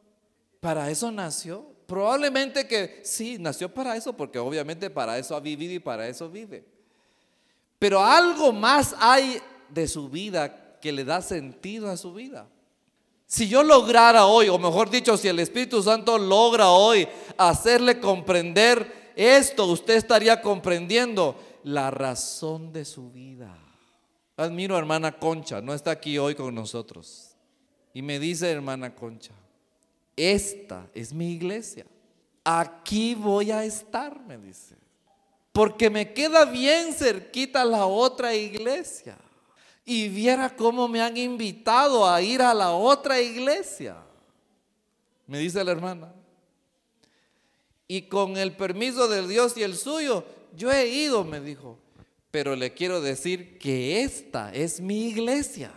¿Para 0.64 0.90
eso 0.90 1.12
nació? 1.12 1.66
Probablemente 1.86 2.66
que 2.66 3.02
sí, 3.04 3.36
nació 3.38 3.68
para 3.68 3.98
eso, 3.98 4.14
porque 4.14 4.40
obviamente 4.40 4.90
para 4.90 5.18
eso 5.18 5.36
ha 5.36 5.42
vivido 5.42 5.74
y 5.74 5.80
para 5.80 6.08
eso 6.08 6.30
vive. 6.30 6.64
Pero 7.78 8.02
algo 8.02 8.54
más 8.54 8.96
hay 8.98 9.42
de 9.68 9.90
su 9.90 10.08
vida 10.08 10.80
que 10.80 10.94
le 10.94 11.04
da 11.04 11.22
sentido 11.22 11.90
a 11.90 11.98
su 11.98 12.14
vida. 12.14 12.48
Si 13.26 13.50
yo 13.50 13.62
lograra 13.62 14.26
hoy, 14.26 14.48
o 14.48 14.58
mejor 14.58 14.90
dicho, 14.90 15.18
si 15.18 15.28
el 15.28 15.40
Espíritu 15.40 15.84
Santo 15.84 16.18
logra 16.18 16.70
hoy 16.70 17.10
hacerle 17.38 18.00
comprender 18.00 19.12
esto, 19.18 19.66
usted 19.66 19.96
estaría 19.96 20.42
comprendiendo 20.42 21.36
la 21.66 21.92
razón 21.92 22.72
de 22.72 22.86
su 22.86 23.12
vida. 23.12 23.54
Admiro 24.38 24.78
a 24.78 24.80
hermana 24.80 25.12
Concha, 25.12 25.60
no 25.60 25.74
está 25.74 25.92
aquí 25.92 26.18
hoy 26.18 26.36
con 26.36 26.56
nosotros. 26.56 27.36
Y 27.94 28.02
me 28.02 28.18
dice 28.18 28.50
hermana 28.50 28.96
Concha, 28.96 29.34
esta 30.16 30.88
es 30.94 31.14
mi 31.14 31.32
iglesia. 31.32 31.86
Aquí 32.44 33.16
voy 33.16 33.52
a 33.52 33.64
estar, 33.64 34.20
me 34.22 34.38
dice. 34.38 34.76
Porque 35.52 35.90
me 35.90 36.14
queda 36.14 36.46
bien 36.46 36.94
cerquita 36.94 37.64
la 37.64 37.86
otra 37.86 38.34
iglesia. 38.36 39.18
Y 39.86 40.08
viera 40.10 40.56
cómo 40.56 40.88
me 40.88 41.02
han 41.02 41.18
invitado 41.18 42.08
a 42.08 42.22
ir 42.22 42.42
a 42.42 42.54
la 42.54 42.72
otra 42.72 43.22
iglesia. 43.22 43.98
Me 45.28 45.38
dice 45.40 45.64
la 45.64 45.72
hermana. 45.72 46.14
Y 47.88 48.04
con 48.04 48.38
el 48.38 48.56
permiso 48.56 49.08
del 49.08 49.28
Dios 49.28 49.56
y 49.58 49.64
el 49.64 49.76
suyo, 49.76 50.26
yo 50.56 50.72
he 50.72 50.88
ido, 50.88 51.24
me 51.24 51.40
dijo. 51.40 51.78
Pero 52.32 52.56
le 52.56 52.74
quiero 52.74 53.02
decir 53.02 53.60
que 53.60 54.02
esta 54.02 54.54
es 54.54 54.82
mi 54.82 55.08
iglesia. 55.10 55.72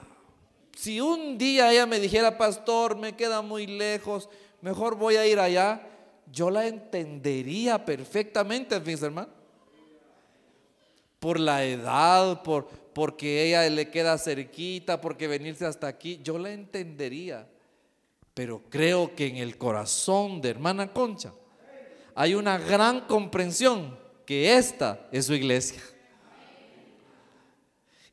Si 0.76 1.00
un 1.00 1.38
día 1.38 1.72
ella 1.72 1.86
me 1.86 1.98
dijera, 1.98 2.36
pastor, 2.36 2.98
me 2.98 3.16
queda 3.16 3.40
muy 3.40 3.66
lejos, 3.66 4.28
mejor 4.60 4.94
voy 4.94 5.16
a 5.16 5.26
ir 5.26 5.40
allá, 5.40 5.80
yo 6.30 6.50
la 6.50 6.66
entendería 6.66 7.82
perfectamente, 7.82 8.78
mis 8.80 9.00
hermanos. 9.00 9.32
Por 11.18 11.40
la 11.40 11.64
edad, 11.64 12.42
por, 12.42 12.68
porque 12.92 13.44
ella 13.46 13.66
le 13.70 13.88
queda 13.88 14.18
cerquita, 14.18 15.00
porque 15.00 15.26
venirse 15.26 15.64
hasta 15.64 15.86
aquí, 15.86 16.20
yo 16.22 16.36
la 16.36 16.52
entendería. 16.52 17.48
Pero 18.34 18.62
creo 18.68 19.16
que 19.16 19.28
en 19.28 19.36
el 19.36 19.56
corazón 19.56 20.42
de 20.42 20.50
hermana 20.50 20.92
Concha 20.92 21.32
hay 22.14 22.34
una 22.34 22.58
gran 22.58 23.00
comprensión 23.06 23.98
que 24.26 24.58
esta 24.58 25.08
es 25.10 25.24
su 25.24 25.32
iglesia. 25.32 25.80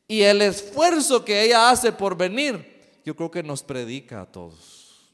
Y 0.06 0.22
el 0.22 0.42
esfuerzo 0.42 1.24
que 1.24 1.42
ella 1.42 1.70
hace 1.70 1.92
por 1.92 2.16
venir, 2.16 2.82
yo 3.04 3.16
creo 3.16 3.30
que 3.30 3.42
nos 3.42 3.62
predica 3.62 4.22
a 4.22 4.26
todos. 4.26 5.10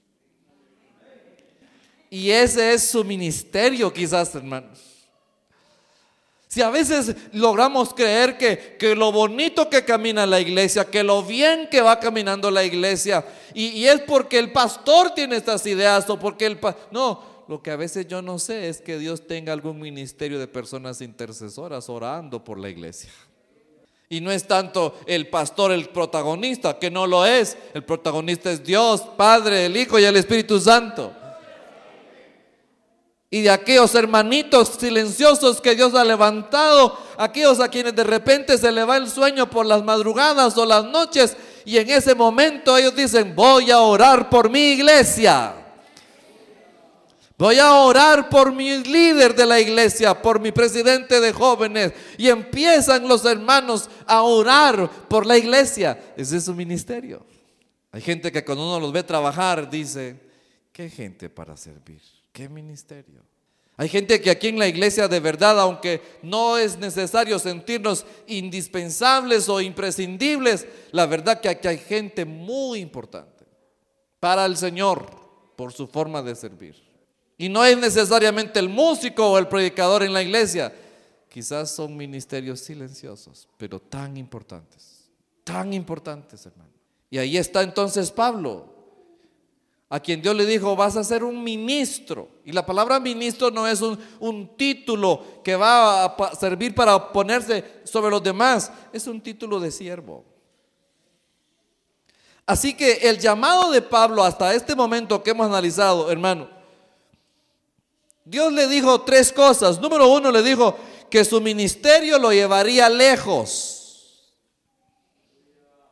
Y 2.11 2.31
ese 2.31 2.74
es 2.74 2.88
su 2.88 3.05
ministerio 3.05 3.92
quizás, 3.92 4.35
hermanos. 4.35 4.81
Si 6.48 6.61
a 6.61 6.70
veces 6.70 7.14
logramos 7.33 7.94
creer 7.94 8.37
que, 8.37 8.76
que, 8.76 8.96
lo 8.96 9.12
bonito 9.12 9.70
que 9.70 9.85
camina 9.85 10.26
la 10.26 10.40
iglesia, 10.40 10.85
que 10.85 11.05
lo 11.05 11.22
bien 11.22 11.68
que 11.70 11.81
va 11.81 12.00
caminando 12.00 12.50
la 12.50 12.64
iglesia, 12.64 13.24
y, 13.55 13.66
y 13.68 13.87
es 13.87 14.00
porque 14.00 14.40
el 14.40 14.50
pastor 14.50 15.14
tiene 15.14 15.37
estas 15.37 15.64
ideas 15.66 16.11
o 16.11 16.18
porque 16.18 16.46
el... 16.46 16.59
No, 16.90 17.44
lo 17.46 17.62
que 17.62 17.70
a 17.70 17.76
veces 17.76 18.09
yo 18.09 18.20
no 18.20 18.40
sé 18.40 18.68
es 18.68 18.81
que 18.81 18.98
Dios 18.98 19.29
tenga 19.29 19.53
algún 19.53 19.79
ministerio 19.79 20.40
de 20.40 20.48
personas 20.48 21.00
intercesoras 21.00 21.88
orando 21.88 22.42
por 22.42 22.59
la 22.59 22.68
iglesia. 22.68 23.11
Y 24.12 24.20
no 24.20 24.32
es 24.32 24.44
tanto 24.44 24.98
el 25.06 25.28
pastor 25.28 25.70
el 25.70 25.88
protagonista, 25.88 26.80
que 26.80 26.90
no 26.90 27.06
lo 27.06 27.24
es. 27.24 27.56
El 27.72 27.84
protagonista 27.84 28.50
es 28.50 28.64
Dios, 28.64 29.02
Padre, 29.16 29.66
el 29.66 29.76
Hijo 29.76 30.00
y 30.00 30.04
el 30.04 30.16
Espíritu 30.16 30.58
Santo. 30.58 31.12
Y 33.30 33.42
de 33.42 33.50
aquellos 33.50 33.94
hermanitos 33.94 34.70
silenciosos 34.80 35.60
que 35.60 35.76
Dios 35.76 35.94
ha 35.94 36.02
levantado, 36.02 36.98
aquellos 37.16 37.60
a 37.60 37.68
quienes 37.68 37.94
de 37.94 38.02
repente 38.02 38.58
se 38.58 38.72
le 38.72 38.82
va 38.82 38.96
el 38.96 39.08
sueño 39.08 39.48
por 39.48 39.64
las 39.64 39.84
madrugadas 39.84 40.58
o 40.58 40.66
las 40.66 40.84
noches, 40.84 41.36
Y 41.64 41.78
en 41.78 41.90
ese 41.90 42.16
momento 42.16 42.76
ellos 42.76 42.96
dicen, 42.96 43.36
voy 43.36 43.70
a 43.70 43.78
orar 43.78 44.28
por 44.28 44.50
mi 44.50 44.72
iglesia. 44.72 45.54
Voy 47.40 47.59
a 47.59 47.72
orar 47.72 48.29
por 48.29 48.53
mi 48.53 48.85
líder 48.85 49.35
de 49.35 49.46
la 49.46 49.59
iglesia, 49.59 50.20
por 50.20 50.38
mi 50.38 50.53
presidente 50.53 51.20
de 51.20 51.33
jóvenes. 51.33 51.94
Y 52.18 52.29
empiezan 52.29 53.09
los 53.09 53.24
hermanos 53.24 53.88
a 54.07 54.20
orar 54.20 54.90
por 55.09 55.24
la 55.24 55.38
iglesia. 55.38 55.98
Ese 56.18 56.37
es 56.37 56.44
su 56.44 56.55
ministerio. 56.55 57.24
Hay 57.92 58.03
gente 58.03 58.31
que 58.31 58.44
cuando 58.44 58.66
uno 58.66 58.79
los 58.79 58.92
ve 58.92 59.03
trabajar 59.03 59.70
dice, 59.70 60.20
qué 60.70 60.90
gente 60.90 61.31
para 61.31 61.57
servir, 61.57 62.03
qué 62.31 62.46
ministerio. 62.46 63.22
Hay 63.79 63.88
gente 63.88 64.20
que 64.20 64.29
aquí 64.29 64.48
en 64.48 64.59
la 64.59 64.68
iglesia 64.68 65.09
de 65.09 65.20
verdad, 65.20 65.59
aunque 65.61 66.03
no 66.22 66.59
es 66.59 66.76
necesario 66.76 67.38
sentirnos 67.38 68.05
indispensables 68.26 69.48
o 69.48 69.62
imprescindibles, 69.62 70.66
la 70.92 71.07
verdad 71.07 71.40
que 71.40 71.48
aquí 71.48 71.68
hay 71.68 71.79
gente 71.79 72.26
muy 72.26 72.81
importante 72.81 73.46
para 74.20 74.44
el 74.44 74.59
Señor 74.59 75.07
por 75.57 75.72
su 75.72 75.87
forma 75.87 76.20
de 76.20 76.35
servir. 76.35 76.89
Y 77.40 77.48
no 77.48 77.64
es 77.64 77.74
necesariamente 77.79 78.59
el 78.61 78.68
músico 78.68 79.26
o 79.26 79.38
el 79.38 79.48
predicador 79.48 80.03
en 80.03 80.12
la 80.12 80.20
iglesia. 80.20 80.74
Quizás 81.26 81.70
son 81.70 81.96
ministerios 81.96 82.61
silenciosos, 82.61 83.48
pero 83.57 83.81
tan 83.81 84.18
importantes. 84.18 85.09
Tan 85.42 85.72
importantes, 85.72 86.44
hermano. 86.44 86.70
Y 87.09 87.16
ahí 87.16 87.38
está 87.38 87.62
entonces 87.62 88.11
Pablo, 88.11 88.66
a 89.88 89.98
quien 90.00 90.20
Dios 90.20 90.37
le 90.37 90.44
dijo, 90.44 90.76
vas 90.76 90.98
a 90.98 91.03
ser 91.03 91.24
un 91.24 91.42
ministro. 91.42 92.29
Y 92.44 92.53
la 92.53 92.66
palabra 92.66 93.00
ministro 93.00 93.50
no 93.50 93.66
es 93.66 93.81
un, 93.81 94.50
título 94.59 95.40
que 95.42 95.57
va 95.57 96.05
a 96.05 96.35
servir 96.35 96.74
para 96.74 97.11
ponerse 97.11 97.81
sobre 97.85 98.11
los 98.11 98.22
demás, 98.22 98.70
es 98.92 99.07
un 99.07 99.18
título 99.18 99.59
de 99.61 99.70
siervo. 99.70 100.26
Así 102.44 102.74
que 102.74 103.09
el 103.09 103.18
llamado 103.18 103.70
de 103.70 103.81
Pablo 103.81 104.24
hasta 104.24 104.55
este 104.55 104.76
momento 104.76 105.22
que 105.22 105.31
hemos 105.31 105.46
analizado, 105.46 106.11
hermano, 106.11 106.59
Dios 108.24 108.52
le 108.52 108.66
dijo 108.68 109.02
tres 109.02 109.33
cosas. 109.33 109.80
Número 109.80 110.09
uno, 110.09 110.30
le 110.30 110.42
dijo 110.42 110.76
que 111.11 111.24
su 111.24 111.40
ministerio 111.40 112.18
lo 112.18 112.33
llevaría 112.33 112.88
lejos. 112.88 114.37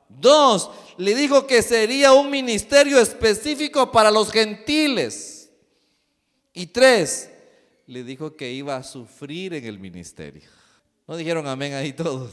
Dos, 0.09 0.71
le 0.97 1.15
dijo 1.15 1.47
que 1.47 1.63
sería 1.63 2.13
un 2.13 2.31
ministerio 2.31 2.99
específico 2.99 3.91
para 3.91 4.11
los 4.11 4.31
gentiles. 4.31 5.51
Y 6.53 6.67
tres, 6.67 7.31
le 7.87 8.05
dijo 8.05 8.37
que 8.37 8.53
iba 8.53 8.77
a 8.77 8.83
sufrir 8.83 9.55
en 9.55 9.65
el 9.65 9.79
ministerio. 9.79 10.49
¿No 11.07 11.17
dijeron 11.17 11.47
amén 11.47 11.73
ahí 11.75 11.93
todos? 11.93 12.31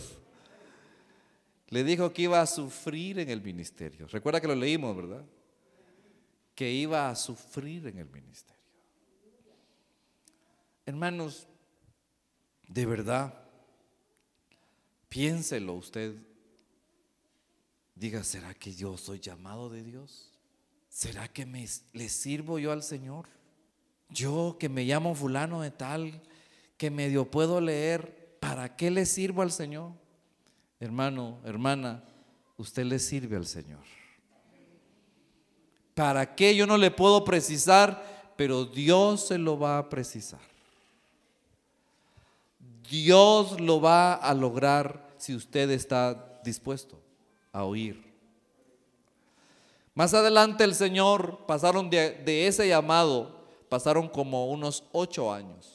Le 1.69 1.83
dijo 1.83 2.11
que 2.11 2.23
iba 2.23 2.41
a 2.41 2.45
sufrir 2.45 3.19
en 3.19 3.29
el 3.29 3.41
ministerio. 3.41 4.07
Recuerda 4.07 4.41
que 4.41 4.47
lo 4.47 4.55
leímos, 4.55 4.95
¿verdad? 4.95 5.23
Que 6.53 6.71
iba 6.71 7.09
a 7.09 7.15
sufrir 7.15 7.87
en 7.87 7.99
el 7.99 8.07
ministerio. 8.07 8.54
Hermanos, 10.85 11.47
de 12.67 12.85
verdad, 12.85 13.33
piénselo 15.09 15.73
usted. 15.73 16.15
Diga, 17.95 18.23
¿será 18.23 18.53
que 18.53 18.73
yo 18.73 18.97
soy 18.97 19.19
llamado 19.19 19.69
de 19.69 19.83
Dios? 19.83 20.31
¿Será 20.89 21.27
que 21.27 21.45
me, 21.45 21.67
le 21.93 22.09
sirvo 22.09 22.59
yo 22.59 22.71
al 22.71 22.83
Señor? 22.83 23.27
Yo 24.09 24.57
que 24.59 24.69
me 24.69 24.83
llamo 24.83 25.15
fulano 25.15 25.61
de 25.61 25.71
tal, 25.71 26.21
que 26.77 26.91
medio 26.91 27.31
puedo 27.31 27.59
leer, 27.61 28.37
¿para 28.39 28.75
qué 28.75 28.91
le 28.91 29.05
sirvo 29.05 29.41
al 29.41 29.51
Señor? 29.51 29.93
Hermano, 30.79 31.39
hermana, 31.43 32.03
usted 32.57 32.85
le 32.85 32.99
sirve 32.99 33.37
al 33.37 33.47
Señor. 33.47 33.83
¿Para 35.95 36.35
qué 36.35 36.55
yo 36.55 36.67
no 36.67 36.77
le 36.77 36.91
puedo 36.91 37.23
precisar? 37.23 38.33
Pero 38.35 38.65
Dios 38.65 39.27
se 39.27 39.37
lo 39.37 39.57
va 39.57 39.77
a 39.77 39.89
precisar. 39.89 40.54
Dios 42.89 43.59
lo 43.59 43.81
va 43.81 44.13
a 44.13 44.33
lograr 44.33 45.07
si 45.17 45.35
usted 45.35 45.69
está 45.71 46.39
dispuesto 46.43 46.99
a 47.51 47.63
oír. 47.63 48.05
Más 49.93 50.13
adelante 50.13 50.63
el 50.65 50.75
Señor 50.75 51.45
pasaron 51.47 51.89
de, 51.89 52.47
ese 52.47 52.67
llamado, 52.67 53.45
pasaron 53.69 54.09
como 54.09 54.47
unos 54.47 54.83
ocho 54.91 55.31
años. 55.31 55.71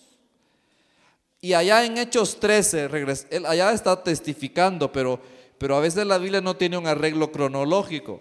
Y 1.41 1.55
allá 1.55 1.85
en 1.87 1.97
Hechos 1.97 2.39
13, 2.39 2.91
él 3.31 3.47
allá 3.47 3.73
está 3.73 4.03
testificando, 4.03 4.93
pero, 4.93 5.19
pero 5.57 5.75
a 5.75 5.81
veces 5.81 6.07
la 6.07 6.19
Biblia 6.19 6.43
no 6.43 6.55
tiene 6.55 6.77
un 6.77 6.87
arreglo 6.87 7.33
cronológico. 7.33 8.21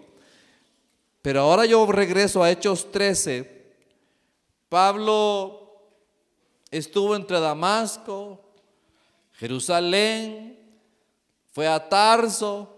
Pero 1.20 1.40
ahora 1.42 1.66
yo 1.66 1.84
regreso 1.86 2.42
a 2.42 2.50
Hechos 2.50 2.90
13. 2.90 3.60
Pablo 4.70 5.82
estuvo 6.70 7.14
entre 7.14 7.40
Damasco, 7.40 8.49
Jerusalén, 9.40 10.54
fue 11.50 11.66
a 11.66 11.88
Tarso 11.88 12.76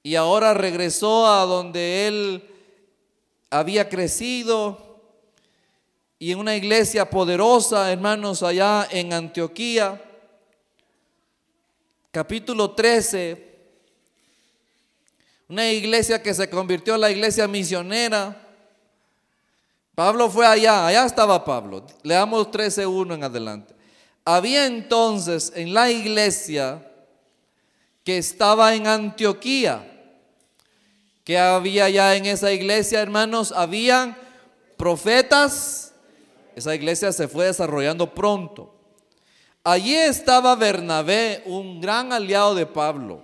y 0.00 0.14
ahora 0.14 0.54
regresó 0.54 1.26
a 1.26 1.44
donde 1.44 2.06
él 2.06 2.48
había 3.50 3.88
crecido 3.88 5.00
y 6.20 6.30
en 6.30 6.38
una 6.38 6.54
iglesia 6.54 7.10
poderosa, 7.10 7.90
hermanos, 7.90 8.44
allá 8.44 8.86
en 8.92 9.12
Antioquía, 9.12 10.00
capítulo 12.12 12.70
13, 12.70 13.58
una 15.48 15.68
iglesia 15.68 16.22
que 16.22 16.32
se 16.32 16.48
convirtió 16.48 16.94
en 16.94 17.00
la 17.00 17.10
iglesia 17.10 17.48
misionera. 17.48 18.40
Pablo 19.96 20.30
fue 20.30 20.46
allá, 20.46 20.86
allá 20.86 21.06
estaba 21.06 21.44
Pablo. 21.44 21.84
Leamos 22.04 22.52
13.1 22.52 23.14
en 23.16 23.24
adelante. 23.24 23.81
Había 24.24 24.66
entonces 24.66 25.52
en 25.56 25.74
la 25.74 25.90
iglesia 25.90 26.88
que 28.04 28.18
estaba 28.18 28.74
en 28.74 28.86
Antioquía, 28.86 29.88
que 31.24 31.38
había 31.38 31.88
ya 31.88 32.14
en 32.16 32.26
esa 32.26 32.52
iglesia, 32.52 33.00
hermanos, 33.00 33.52
habían 33.52 34.16
profetas. 34.76 35.92
Esa 36.54 36.74
iglesia 36.74 37.12
se 37.12 37.28
fue 37.28 37.46
desarrollando 37.46 38.14
pronto. 38.14 38.74
Allí 39.64 39.94
estaba 39.94 40.56
Bernabé, 40.56 41.42
un 41.46 41.80
gran 41.80 42.12
aliado 42.12 42.54
de 42.54 42.66
Pablo. 42.66 43.22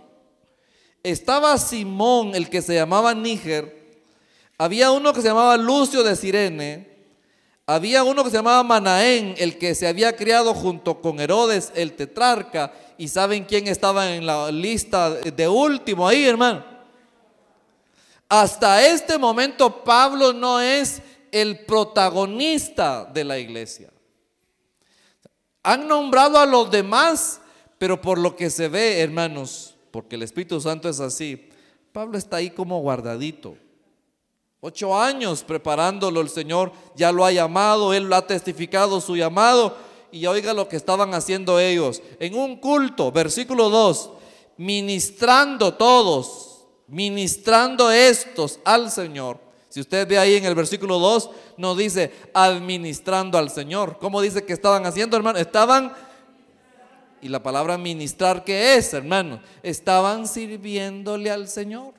Estaba 1.02 1.58
Simón, 1.58 2.34
el 2.34 2.48
que 2.48 2.62
se 2.62 2.74
llamaba 2.74 3.14
Níger. 3.14 4.02
Había 4.56 4.90
uno 4.90 5.12
que 5.12 5.20
se 5.20 5.28
llamaba 5.28 5.56
Lucio 5.56 6.02
de 6.02 6.16
Sirene 6.16 6.97
había 7.70 8.02
uno 8.02 8.24
que 8.24 8.30
se 8.30 8.38
llamaba 8.38 8.62
Manaén, 8.64 9.34
el 9.36 9.58
que 9.58 9.74
se 9.74 9.86
había 9.86 10.16
criado 10.16 10.54
junto 10.54 11.02
con 11.02 11.20
Herodes, 11.20 11.70
el 11.74 11.92
tetrarca. 11.92 12.72
¿Y 12.96 13.08
saben 13.08 13.44
quién 13.44 13.66
estaba 13.66 14.14
en 14.14 14.24
la 14.24 14.50
lista 14.50 15.10
de 15.10 15.46
último 15.46 16.08
ahí, 16.08 16.24
hermano? 16.24 16.64
Hasta 18.26 18.86
este 18.88 19.18
momento 19.18 19.84
Pablo 19.84 20.32
no 20.32 20.62
es 20.62 21.02
el 21.30 21.66
protagonista 21.66 23.04
de 23.04 23.24
la 23.24 23.38
iglesia. 23.38 23.90
Han 25.62 25.86
nombrado 25.86 26.38
a 26.38 26.46
los 26.46 26.70
demás, 26.70 27.42
pero 27.76 28.00
por 28.00 28.16
lo 28.16 28.34
que 28.34 28.48
se 28.48 28.70
ve, 28.70 29.02
hermanos, 29.02 29.74
porque 29.90 30.16
el 30.16 30.22
Espíritu 30.22 30.58
Santo 30.58 30.88
es 30.88 31.00
así, 31.00 31.50
Pablo 31.92 32.16
está 32.16 32.38
ahí 32.38 32.48
como 32.48 32.80
guardadito. 32.80 33.58
Ocho 34.60 34.98
años 34.98 35.44
preparándolo 35.44 36.20
el 36.20 36.28
Señor, 36.28 36.72
ya 36.96 37.12
lo 37.12 37.24
ha 37.24 37.30
llamado, 37.30 37.94
Él 37.94 38.04
lo 38.04 38.16
ha 38.16 38.26
testificado 38.26 39.00
su 39.00 39.16
llamado. 39.16 39.76
Y 40.10 40.26
oiga 40.26 40.52
lo 40.52 40.68
que 40.68 40.76
estaban 40.76 41.14
haciendo 41.14 41.60
ellos. 41.60 42.02
En 42.18 42.34
un 42.34 42.56
culto, 42.56 43.12
versículo 43.12 43.68
2, 43.68 44.10
ministrando 44.56 45.74
todos, 45.74 46.66
ministrando 46.88 47.90
estos 47.90 48.58
al 48.64 48.90
Señor. 48.90 49.38
Si 49.68 49.80
usted 49.80 50.08
ve 50.08 50.18
ahí 50.18 50.34
en 50.34 50.46
el 50.46 50.54
versículo 50.54 50.98
2, 50.98 51.30
no 51.58 51.76
dice 51.76 52.12
administrando 52.32 53.36
al 53.38 53.50
Señor. 53.50 53.98
¿Cómo 54.00 54.20
dice 54.20 54.44
que 54.44 54.54
estaban 54.54 54.86
haciendo, 54.86 55.16
hermano? 55.16 55.38
Estaban, 55.38 55.92
y 57.20 57.28
la 57.28 57.42
palabra 57.42 57.76
ministrar, 57.76 58.44
¿qué 58.44 58.76
es, 58.76 58.94
hermano? 58.94 59.40
Estaban 59.62 60.26
sirviéndole 60.26 61.30
al 61.30 61.48
Señor. 61.48 61.97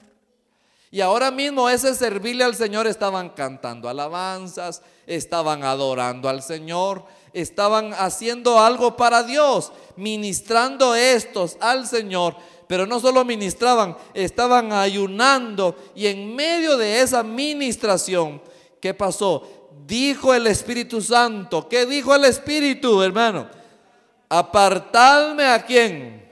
Y 0.91 1.01
ahora 1.01 1.29
mismo 1.29 1.69
ese 1.69 1.93
servirle 1.93 2.43
al 2.43 2.55
Señor 2.55 2.87
estaban 2.87 3.29
cantando 3.29 3.89
alabanzas, 3.89 4.81
estaban 5.05 5.63
adorando 5.63 6.27
al 6.27 6.41
Señor, 6.41 7.05
estaban 7.31 7.93
haciendo 7.93 8.59
algo 8.59 8.97
para 8.97 9.21
Dios, 9.21 9.71
ministrando 9.95 10.95
estos 10.95 11.57
al 11.59 11.85
Señor. 11.85 12.35
Pero 12.67 12.87
no 12.87 12.99
solo 12.99 13.23
ministraban, 13.23 13.95
estaban 14.15 14.73
ayunando 14.73 15.75
y 15.95 16.07
en 16.07 16.35
medio 16.35 16.75
de 16.77 17.01
esa 17.01 17.21
ministración, 17.21 18.41
¿qué 18.79 18.93
pasó? 18.93 19.69
Dijo 19.85 20.33
el 20.33 20.47
Espíritu 20.47 21.01
Santo, 21.01 21.67
¿qué 21.69 21.85
dijo 21.85 22.15
el 22.15 22.25
Espíritu, 22.25 23.01
hermano? 23.03 23.47
Apartadme 24.27 25.45
a 25.45 25.63
quién? 25.63 26.29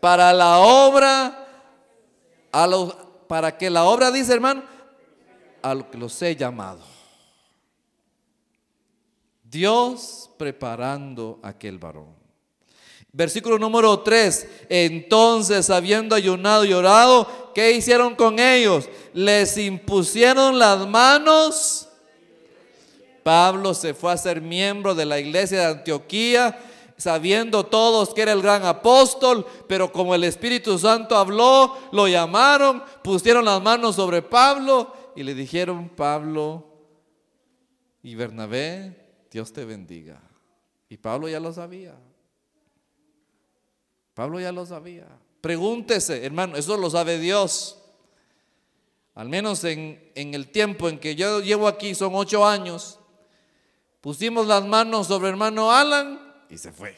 Para 0.00 0.32
la 0.32 0.58
obra 0.58 1.45
a 2.56 2.66
los, 2.66 2.94
para 3.28 3.58
que 3.58 3.68
la 3.68 3.84
obra 3.84 4.10
dice, 4.10 4.32
hermano, 4.32 4.62
a 5.60 5.74
lo 5.74 5.90
que 5.90 5.98
los 5.98 6.22
he 6.22 6.34
llamado. 6.34 6.80
Dios 9.44 10.30
preparando 10.38 11.38
aquel 11.42 11.78
varón. 11.78 12.14
Versículo 13.12 13.58
número 13.58 14.00
3. 14.00 14.48
Entonces, 14.70 15.68
habiendo 15.68 16.14
ayunado 16.14 16.64
y 16.64 16.72
orado, 16.72 17.52
¿qué 17.54 17.72
hicieron 17.72 18.14
con 18.14 18.38
ellos? 18.38 18.88
Les 19.12 19.58
impusieron 19.58 20.58
las 20.58 20.86
manos. 20.88 21.88
Pablo 23.22 23.74
se 23.74 23.92
fue 23.92 24.12
a 24.12 24.16
ser 24.16 24.40
miembro 24.40 24.94
de 24.94 25.04
la 25.04 25.18
iglesia 25.18 25.58
de 25.58 25.66
Antioquía, 25.66 26.58
sabiendo 26.96 27.66
todos 27.66 28.14
que 28.14 28.22
era 28.22 28.32
el 28.32 28.42
gran 28.42 28.64
apóstol, 28.64 29.46
pero 29.68 29.92
como 29.92 30.14
el 30.14 30.24
Espíritu 30.24 30.78
Santo 30.78 31.16
habló, 31.16 31.76
lo 31.92 32.08
llamaron, 32.08 32.82
pusieron 33.02 33.44
las 33.44 33.62
manos 33.62 33.96
sobre 33.96 34.22
Pablo 34.22 34.92
y 35.14 35.22
le 35.22 35.34
dijeron, 35.34 35.88
Pablo 35.90 36.64
y 38.02 38.14
Bernabé, 38.14 39.26
Dios 39.30 39.52
te 39.52 39.64
bendiga. 39.64 40.20
Y 40.88 40.96
Pablo 40.96 41.28
ya 41.28 41.40
lo 41.40 41.52
sabía. 41.52 41.94
Pablo 44.14 44.40
ya 44.40 44.52
lo 44.52 44.64
sabía. 44.64 45.06
Pregúntese, 45.40 46.24
hermano, 46.24 46.56
eso 46.56 46.76
lo 46.76 46.88
sabe 46.88 47.18
Dios. 47.18 47.78
Al 49.14 49.28
menos 49.28 49.64
en, 49.64 50.10
en, 50.14 50.34
el 50.34 50.48
tiempo 50.50 50.88
en 50.88 50.98
que 50.98 51.14
yo 51.14 51.40
llevo 51.40 51.68
aquí, 51.68 51.94
son 51.94 52.14
ocho 52.14 52.46
años, 52.46 52.98
pusimos 54.00 54.46
las 54.46 54.64
manos 54.66 55.06
sobre 55.06 55.28
hermano 55.28 55.70
Alan 55.72 56.25
y 56.50 56.58
se 56.58 56.72
fue. 56.72 56.96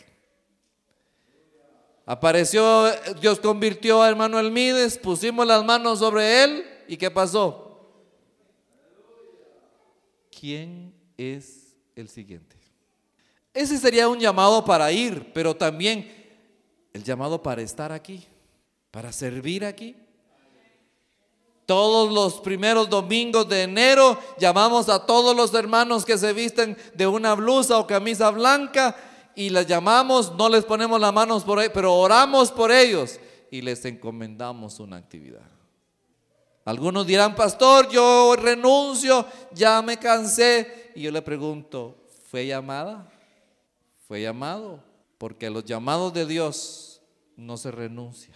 Apareció, 2.11 2.91
Dios 3.21 3.39
convirtió 3.39 4.03
a 4.03 4.09
hermano 4.09 4.39
Elmides, 4.39 4.97
pusimos 4.97 5.47
las 5.47 5.63
manos 5.63 5.99
sobre 5.99 6.43
él 6.43 6.65
y 6.89 6.97
¿qué 6.97 7.11
pasó? 7.11 7.93
¿Quién 10.31 10.95
es 11.19 11.77
el 11.95 12.09
siguiente? 12.09 12.57
Ese 13.53 13.77
sería 13.77 14.09
un 14.09 14.19
llamado 14.19 14.65
para 14.65 14.91
ir, 14.91 15.33
pero 15.35 15.55
también 15.55 16.11
el 16.95 17.05
llamado 17.05 17.43
para 17.43 17.61
estar 17.61 17.93
aquí, 17.93 18.27
para 18.91 19.13
servir 19.13 19.65
aquí. 19.67 19.95
Todos 21.67 22.11
los 22.11 22.41
primeros 22.41 22.89
domingos 22.89 23.47
de 23.51 23.65
enero 23.65 24.19
llamamos 24.39 24.89
a 24.89 25.05
todos 25.05 25.37
los 25.37 25.53
hermanos 25.53 26.07
que 26.07 26.17
se 26.17 26.33
visten 26.33 26.75
de 26.95 27.07
una 27.07 27.35
blusa 27.35 27.77
o 27.77 27.87
camisa 27.87 28.31
blanca 28.31 28.97
y 29.39 29.51
les 29.51 29.69
llamamos, 29.69 30.35
no 30.35 30.49
les 30.49 30.65
ponemos 30.65 31.01
las 31.01 31.15
manos 31.15 31.45
por 31.45 31.61
ahí, 31.61 31.69
pero 31.73 31.95
oramos 31.95 32.51
por 32.51 32.73
ellos 32.73 33.21
y 33.53 33.63
les 33.63 33.85
encomendamos 33.85 34.81
una 34.81 34.97
actividad. 34.97 35.47
Algunos 36.65 37.07
dirán, 37.07 37.37
pastor, 37.37 37.89
yo 37.89 38.35
renuncio, 38.35 39.25
ya 39.53 39.81
me 39.81 39.97
cansé. 39.97 40.91
Y 40.97 41.03
yo 41.03 41.13
le 41.13 41.23
pregunto, 41.23 42.05
¿fue 42.29 42.49
llamada? 42.49 43.09
¿Fue 44.09 44.21
llamado? 44.23 44.83
Porque 45.19 45.49
los 45.51 45.65
llamados 45.65 46.13
de 46.13 46.27
Dios 46.27 47.01
no 47.37 47.57
se 47.57 47.71
renuncia. 47.71 48.35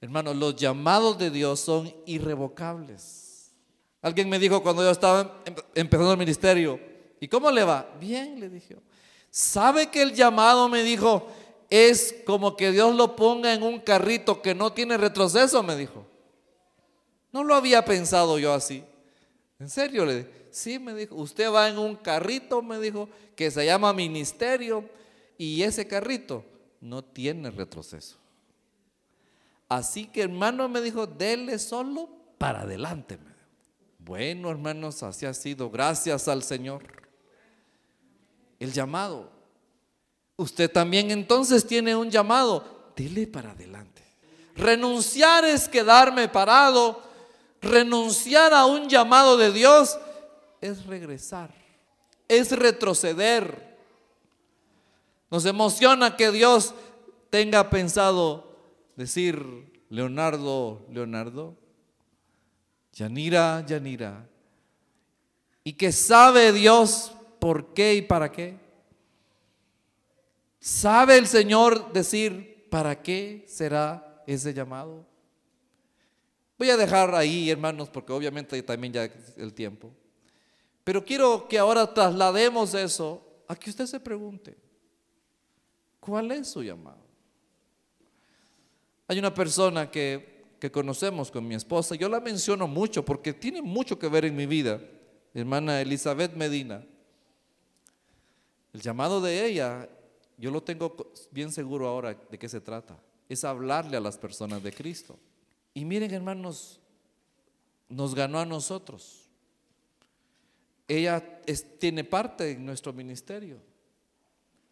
Hermanos, 0.00 0.36
los 0.36 0.56
llamados 0.56 1.18
de 1.18 1.30
Dios 1.30 1.60
son 1.60 1.94
irrevocables. 2.06 3.52
Alguien 4.00 4.30
me 4.30 4.38
dijo 4.38 4.62
cuando 4.62 4.82
yo 4.82 4.90
estaba 4.90 5.42
em-, 5.44 5.54
empezando 5.74 6.12
el 6.12 6.18
ministerio, 6.18 6.80
¿y 7.20 7.28
cómo 7.28 7.50
le 7.50 7.62
va? 7.62 7.86
Bien, 8.00 8.40
le 8.40 8.48
dije. 8.48 8.78
¿Sabe 9.30 9.90
que 9.90 10.02
el 10.02 10.14
llamado 10.14 10.68
me 10.68 10.82
dijo 10.82 11.28
es 11.70 12.16
como 12.26 12.56
que 12.56 12.72
Dios 12.72 12.94
lo 12.96 13.14
ponga 13.14 13.54
en 13.54 13.62
un 13.62 13.78
carrito 13.78 14.42
que 14.42 14.54
no 14.54 14.72
tiene 14.72 14.96
retroceso? 14.96 15.62
Me 15.62 15.76
dijo. 15.76 16.04
No 17.32 17.44
lo 17.44 17.54
había 17.54 17.84
pensado 17.84 18.38
yo 18.38 18.52
así. 18.52 18.84
¿En 19.60 19.68
serio? 19.68 20.04
Le 20.04 20.16
dije. 20.16 20.46
Sí, 20.50 20.80
me 20.80 20.94
dijo. 20.94 21.14
Usted 21.14 21.52
va 21.52 21.68
en 21.68 21.78
un 21.78 21.94
carrito, 21.94 22.60
me 22.60 22.80
dijo, 22.80 23.08
que 23.36 23.52
se 23.52 23.64
llama 23.64 23.92
ministerio 23.92 24.84
y 25.38 25.62
ese 25.62 25.86
carrito 25.86 26.44
no 26.80 27.04
tiene 27.04 27.50
retroceso. 27.50 28.16
Así 29.68 30.06
que 30.06 30.22
hermano 30.22 30.68
me 30.68 30.80
dijo, 30.80 31.06
dele 31.06 31.60
solo 31.60 32.08
para 32.36 32.62
adelante. 32.62 33.16
Bueno, 33.98 34.50
hermanos, 34.50 35.04
así 35.04 35.24
ha 35.24 35.34
sido. 35.34 35.70
Gracias 35.70 36.26
al 36.26 36.42
Señor 36.42 36.99
el 38.60 38.72
llamado. 38.72 39.28
Usted 40.36 40.70
también 40.70 41.10
entonces 41.10 41.66
tiene 41.66 41.96
un 41.96 42.10
llamado, 42.10 42.92
dele 42.94 43.26
para 43.26 43.50
adelante. 43.50 44.04
Renunciar 44.54 45.44
es 45.44 45.68
quedarme 45.68 46.28
parado. 46.28 47.02
Renunciar 47.60 48.54
a 48.54 48.64
un 48.66 48.88
llamado 48.88 49.36
de 49.36 49.52
Dios 49.52 49.98
es 50.60 50.86
regresar, 50.86 51.52
es 52.28 52.52
retroceder. 52.52 53.78
Nos 55.30 55.44
emociona 55.44 56.16
que 56.16 56.30
Dios 56.30 56.74
tenga 57.28 57.68
pensado 57.70 58.56
decir, 58.96 59.82
Leonardo, 59.90 60.86
Leonardo, 60.90 61.56
Yanira, 62.92 63.64
Yanira, 63.66 64.26
y 65.64 65.74
que 65.74 65.92
sabe 65.92 66.52
Dios 66.52 67.12
por 67.40 67.72
qué 67.74 67.94
y 67.94 68.02
para 68.02 68.30
qué? 68.30 68.56
¿Sabe 70.60 71.16
el 71.16 71.26
Señor 71.26 71.92
decir 71.92 72.68
para 72.70 73.02
qué 73.02 73.44
será 73.48 74.22
ese 74.26 74.52
llamado? 74.52 75.06
Voy 76.58 76.68
a 76.68 76.76
dejar 76.76 77.14
ahí, 77.14 77.48
hermanos, 77.48 77.88
porque 77.88 78.12
obviamente 78.12 78.62
también 78.62 78.92
ya 78.92 79.04
es 79.04 79.38
el 79.38 79.54
tiempo. 79.54 79.90
Pero 80.84 81.02
quiero 81.02 81.48
que 81.48 81.58
ahora 81.58 81.92
traslademos 81.92 82.74
eso 82.74 83.26
a 83.48 83.56
que 83.56 83.70
usted 83.70 83.86
se 83.86 83.98
pregunte, 83.98 84.56
¿cuál 85.98 86.30
es 86.32 86.48
su 86.48 86.62
llamado? 86.62 87.00
Hay 89.08 89.18
una 89.18 89.32
persona 89.32 89.90
que, 89.90 90.44
que 90.60 90.70
conocemos 90.70 91.30
con 91.30 91.48
mi 91.48 91.54
esposa, 91.54 91.94
yo 91.94 92.08
la 92.08 92.20
menciono 92.20 92.68
mucho 92.68 93.04
porque 93.04 93.32
tiene 93.32 93.62
mucho 93.62 93.98
que 93.98 94.08
ver 94.08 94.26
en 94.26 94.36
mi 94.36 94.44
vida, 94.44 94.80
hermana 95.32 95.80
Elizabeth 95.80 96.34
Medina. 96.34 96.84
El 98.72 98.80
llamado 98.80 99.20
de 99.20 99.46
ella, 99.46 99.88
yo 100.38 100.50
lo 100.50 100.62
tengo 100.62 101.12
bien 101.30 101.52
seguro 101.52 101.88
ahora 101.88 102.14
de 102.14 102.38
qué 102.38 102.48
se 102.48 102.60
trata. 102.60 102.96
Es 103.28 103.44
hablarle 103.44 103.96
a 103.96 104.00
las 104.00 104.18
personas 104.18 104.62
de 104.62 104.72
Cristo. 104.72 105.18
Y 105.74 105.84
miren 105.84 106.12
hermanos, 106.12 106.80
nos 107.88 108.14
ganó 108.14 108.38
a 108.38 108.46
nosotros. 108.46 109.28
Ella 110.88 111.22
tiene 111.78 112.02
parte 112.04 112.52
en 112.52 112.64
nuestro 112.64 112.92
ministerio. 112.92 113.58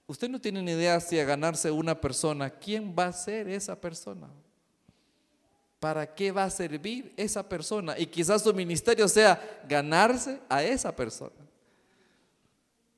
Usted 0.07 0.29
no 0.29 0.41
tiene 0.41 0.63
ni 0.63 0.73
idea 0.73 0.99
si 1.01 1.19
a 1.19 1.25
ganarse 1.25 1.71
una 1.71 2.01
persona, 2.01 2.51
¿quién 2.51 2.95
va 2.99 3.07
a 3.07 3.13
ser 3.13 3.49
esa 3.49 3.79
persona? 3.79 4.29
¿Para 5.79 6.13
qué 6.13 6.33
va 6.33 6.45
a 6.45 6.51
servir 6.51 7.13
esa 7.17 7.47
persona? 7.47 7.97
Y 7.99 8.07
quizás 8.07 8.43
su 8.43 8.53
ministerio 8.55 9.07
sea 9.07 9.63
ganarse 9.69 10.41
a 10.49 10.65
esa 10.65 10.95
persona. 10.97 11.48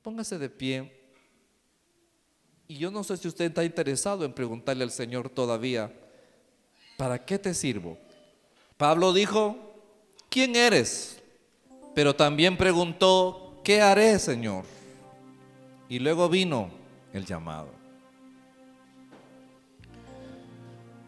Póngase 0.01 0.37
de 0.37 0.49
pie. 0.49 0.99
Y 2.67 2.77
yo 2.77 2.91
no 2.91 3.03
sé 3.03 3.17
si 3.17 3.27
usted 3.27 3.45
está 3.45 3.63
interesado 3.63 4.25
en 4.25 4.33
preguntarle 4.33 4.83
al 4.83 4.91
Señor 4.91 5.29
todavía, 5.29 5.91
¿para 6.97 7.23
qué 7.25 7.37
te 7.37 7.53
sirvo? 7.53 7.97
Pablo 8.77 9.13
dijo, 9.13 9.57
¿quién 10.29 10.55
eres? 10.55 11.21
Pero 11.93 12.15
también 12.15 12.57
preguntó, 12.57 13.59
¿qué 13.63 13.81
haré, 13.81 14.17
Señor? 14.19 14.65
Y 15.89 15.99
luego 15.99 16.29
vino 16.29 16.69
el 17.13 17.25
llamado. 17.25 17.69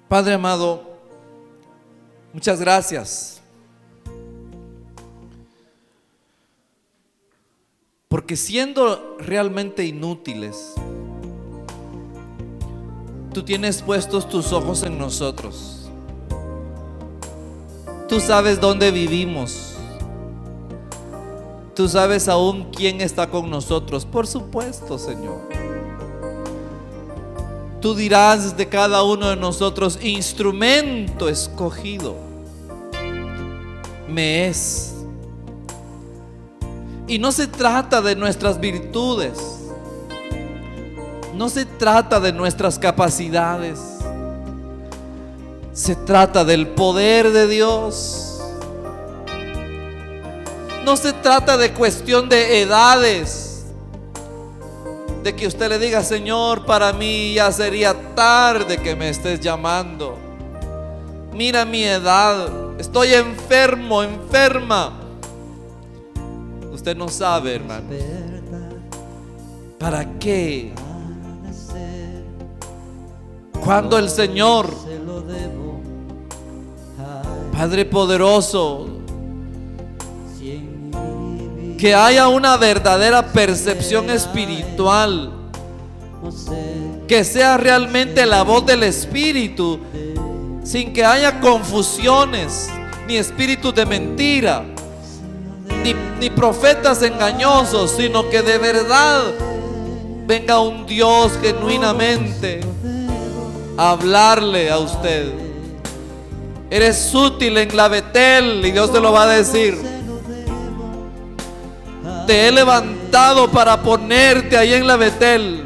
Padre 0.10 0.34
amado, 0.34 1.00
muchas 2.34 2.60
gracias 2.60 3.43
Porque 8.14 8.38
siendo 8.38 9.18
realmente 9.18 9.84
inútiles, 9.84 10.76
tú 13.34 13.42
tienes 13.42 13.82
puestos 13.82 14.30
tus 14.30 14.54
ojos 14.54 14.84
en 14.84 15.00
nosotros. 15.00 15.90
Tú 18.08 18.20
sabes 18.20 18.62
dónde 18.62 18.92
vivimos. 18.92 19.74
Tú 21.74 21.90
sabes 21.90 22.28
aún 22.28 22.70
quién 22.70 23.02
está 23.02 23.32
con 23.32 23.50
nosotros. 23.50 24.06
Por 24.06 24.28
supuesto, 24.28 25.00
Señor. 25.00 25.42
Tú 27.82 27.96
dirás 27.96 28.56
de 28.56 28.70
cada 28.70 29.02
uno 29.02 29.30
de 29.30 29.38
nosotros, 29.38 29.98
instrumento 30.04 31.28
escogido 31.28 32.14
me 34.08 34.50
es 34.50 34.93
y 37.08 37.20
no 37.20 37.32
se 37.32 37.48
trata 37.48 38.02
de 38.02 38.16
nuestras 38.16 38.60
virtudes. 38.60 39.38
No 41.36 41.50
se 41.50 41.66
trata 41.66 42.20
de 42.20 42.32
nuestras 42.32 42.78
capacidades. 42.78 43.80
Se 45.74 45.96
trata 45.96 46.46
del 46.46 46.68
poder 46.68 47.32
de 47.32 47.48
Dios. 47.48 48.40
No 50.86 50.96
se 50.96 51.14
trata 51.14 51.58
de 51.58 51.74
cuestión 51.74 52.30
de 52.30 52.62
edades. 52.62 53.66
De 55.24 55.36
que 55.36 55.48
usted 55.48 55.70
le 55.70 55.80
diga, 55.80 56.04
Señor, 56.04 56.66
para 56.66 56.94
mí 56.94 57.34
ya 57.34 57.52
sería 57.52 57.96
tarde 58.14 58.78
que 58.78 58.96
me 58.96 59.10
estés 59.10 59.40
llamando. 59.40 60.18
Mira 61.34 61.66
mi 61.66 61.84
edad. 61.84 62.48
Estoy 62.78 63.14
enfermo, 63.14 64.04
enferma. 64.04 65.03
Usted 66.84 66.98
no 66.98 67.08
sabe, 67.08 67.56
hermano. 67.56 67.86
¿Para 69.80 70.20
qué? 70.20 70.74
Cuando 73.64 73.98
el 73.98 74.10
Señor, 74.10 74.68
Padre 77.54 77.86
poderoso, 77.86 78.90
que 81.78 81.96
haya 81.96 82.28
una 82.28 82.58
verdadera 82.58 83.28
percepción 83.28 84.10
espiritual, 84.10 85.32
que 87.08 87.24
sea 87.24 87.56
realmente 87.56 88.26
la 88.26 88.44
voz 88.44 88.66
del 88.66 88.84
Espíritu, 88.84 89.80
sin 90.66 90.92
que 90.92 91.06
haya 91.06 91.40
confusiones, 91.40 92.70
ni 93.08 93.16
espíritus 93.16 93.74
de 93.74 93.86
mentira, 93.86 94.66
ni, 95.84 96.30
profetas 96.30 97.02
engañosos, 97.02 97.92
sino 97.92 98.30
que 98.30 98.42
de 98.42 98.58
verdad 98.58 99.24
venga 100.26 100.60
un 100.60 100.86
Dios 100.86 101.34
genuinamente 101.42 102.62
a 103.78 103.92
hablarle 103.92 104.72
a 104.72 104.80
usted. 104.80 105.34
Eres 106.70 107.14
útil 107.14 107.58
en 107.58 107.76
la 107.76 107.88
Betel 107.88 108.66
y 108.66 108.72
Dios 108.72 108.92
te 108.92 109.00
lo 109.00 109.12
va 109.12 109.24
a 109.24 109.28
decir. 109.28 109.78
Te 112.26 112.48
he 112.48 112.52
levantado 112.52 113.52
para 113.52 113.82
ponerte 113.82 114.58
ahí 114.58 114.74
en 114.74 114.88
la 114.88 114.96
Betel. 114.96 115.64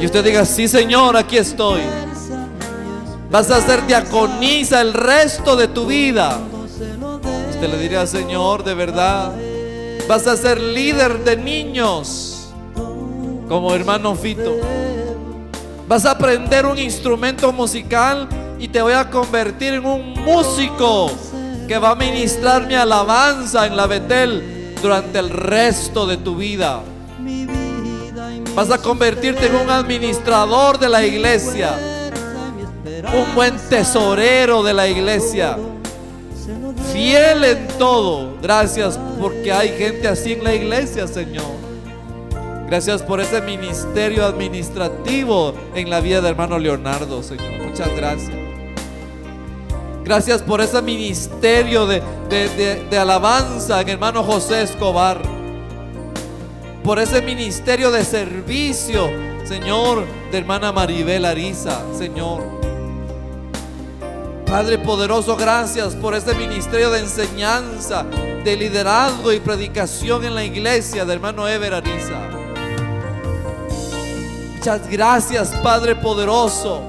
Y 0.00 0.06
usted 0.06 0.24
diga, 0.24 0.44
sí 0.44 0.68
Señor, 0.68 1.16
aquí 1.16 1.36
estoy. 1.36 1.82
Vas 3.30 3.50
a 3.50 3.60
ser 3.60 3.86
diaconisa 3.86 4.80
el 4.80 4.92
resto 4.92 5.56
de 5.56 5.68
tu 5.68 5.86
vida. 5.86 6.38
Usted 7.62 7.76
le 7.76 7.80
diría, 7.80 8.04
Señor, 8.08 8.64
de 8.64 8.74
verdad. 8.74 9.30
Vas 10.08 10.26
a 10.26 10.36
ser 10.36 10.60
líder 10.60 11.22
de 11.22 11.36
niños. 11.36 12.48
Como 13.48 13.72
hermano 13.72 14.16
Fito. 14.16 14.56
Vas 15.86 16.04
a 16.04 16.10
aprender 16.10 16.66
un 16.66 16.76
instrumento 16.76 17.52
musical 17.52 18.28
y 18.58 18.66
te 18.66 18.82
voy 18.82 18.94
a 18.94 19.08
convertir 19.08 19.74
en 19.74 19.86
un 19.86 20.12
músico 20.24 21.08
que 21.68 21.78
va 21.78 21.90
a 21.90 21.94
ministrar 21.94 22.66
mi 22.66 22.74
alabanza 22.74 23.64
en 23.68 23.76
la 23.76 23.86
Betel 23.86 24.74
durante 24.82 25.20
el 25.20 25.30
resto 25.30 26.04
de 26.04 26.16
tu 26.16 26.34
vida. 26.34 26.80
Vas 28.56 28.72
a 28.72 28.78
convertirte 28.78 29.46
en 29.46 29.54
un 29.54 29.70
administrador 29.70 30.80
de 30.80 30.88
la 30.88 31.06
iglesia, 31.06 31.78
un 33.14 33.32
buen 33.36 33.56
tesorero 33.68 34.64
de 34.64 34.74
la 34.74 34.88
iglesia, 34.88 35.56
fiel 36.92 37.44
en 37.44 37.68
todo. 37.78 38.36
Gracias 38.42 38.98
porque 39.20 39.52
hay 39.52 39.70
gente 39.70 40.08
así 40.08 40.32
en 40.32 40.44
la 40.44 40.54
iglesia, 40.54 41.06
Señor. 41.06 41.62
Gracias 42.66 43.02
por 43.02 43.20
ese 43.20 43.40
ministerio 43.42 44.24
administrativo 44.24 45.54
en 45.74 45.90
la 45.90 46.00
vida 46.00 46.20
de 46.20 46.30
hermano 46.30 46.58
Leonardo, 46.58 47.22
Señor. 47.22 47.66
Muchas 47.66 47.94
gracias. 47.94 48.32
Gracias 50.04 50.42
por 50.42 50.60
ese 50.60 50.82
ministerio 50.82 51.86
de, 51.86 52.02
de, 52.28 52.98
alabanza 52.98 53.80
en 53.80 53.90
hermano 53.90 54.24
José 54.24 54.62
Escobar. 54.62 55.20
Por 56.82 56.98
ese 56.98 57.22
ministerio 57.22 57.90
de 57.90 58.04
servicio, 58.04 59.08
Señor, 59.44 60.04
de 60.32 60.38
hermana 60.38 60.72
Maribel 60.72 61.24
Ariza, 61.24 61.82
Señor. 61.96 62.61
Padre 64.52 64.76
poderoso, 64.76 65.34
gracias 65.34 65.94
por 65.94 66.14
ese 66.14 66.34
ministerio 66.34 66.90
de 66.90 67.00
enseñanza, 67.00 68.04
de 68.44 68.54
liderazgo 68.54 69.32
y 69.32 69.40
predicación 69.40 70.26
en 70.26 70.34
la 70.34 70.44
iglesia 70.44 71.06
de 71.06 71.14
hermano 71.14 71.48
Ever 71.48 71.72
Ariza. 71.72 72.20
Muchas 74.54 74.90
gracias, 74.90 75.54
Padre 75.62 75.96
poderoso 75.96 76.82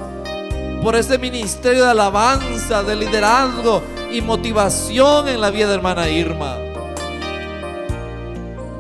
por 0.84 0.98
ese 0.98 1.18
ministerio 1.18 1.86
de 1.86 1.92
alabanza, 1.92 2.84
de 2.84 2.98
liderazgo 2.98 3.82
y 4.12 4.20
motivación 4.20 5.30
en 5.30 5.40
la 5.40 5.50
vida 5.50 5.70
de 5.70 5.76
hermana 5.76 6.10
Irma. 6.10 6.58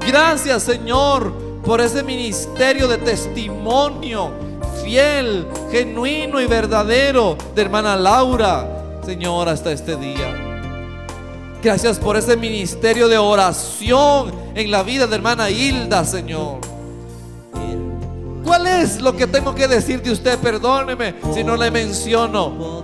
Gracias 0.06 0.62
Señor 0.62 1.32
por 1.64 1.80
ese 1.80 2.04
ministerio 2.04 2.90
de 2.90 2.98
testimonio 2.98 4.44
fiel, 4.84 5.48
genuino 5.72 6.42
y 6.42 6.48
verdadero 6.48 7.38
de 7.56 7.62
hermana 7.62 7.96
Laura, 7.96 8.72
Señor, 9.06 9.49
hasta 9.49 9.72
este 9.72 9.95
día. 9.95 10.54
Gracias 11.62 11.99
por 11.99 12.18
ese 12.18 12.36
ministerio 12.38 13.08
de 13.08 13.18
oración 13.18 14.34
en 14.56 14.72
la 14.72 14.84
vida 14.84 15.08
de 15.08 15.16
hermana 15.16 15.49
Hilda, 15.49 16.06
Señor. 16.06 16.60
¿Cuál 18.43 18.68
es 18.68 19.01
lo 19.01 19.16
que 19.16 19.28
tengo 19.28 19.56
que 19.56 19.68
decir 19.68 20.01
de 20.01 20.12
usted? 20.12 20.38
Perdóneme 20.39 21.16
si 21.34 21.43
no 21.43 21.56
le 21.56 21.72
menciono. 21.72 22.84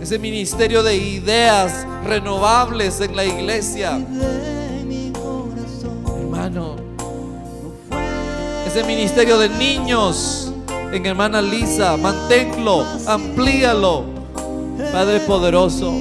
Ese 0.00 0.18
ministerio 0.18 0.82
de 0.82 0.96
ideas 0.96 1.86
renovables 2.04 3.00
en 3.00 3.14
la 3.14 3.24
iglesia. 3.24 4.00
Hermano. 6.20 6.76
Ese 8.66 8.82
ministerio 8.84 9.38
de 9.38 9.48
niños 9.48 10.52
en 10.92 11.06
hermana 11.06 11.40
Lisa. 11.40 11.96
Manténlo, 11.96 12.84
amplíalo. 13.06 14.21
Padre 14.90 15.20
poderoso. 15.20 15.92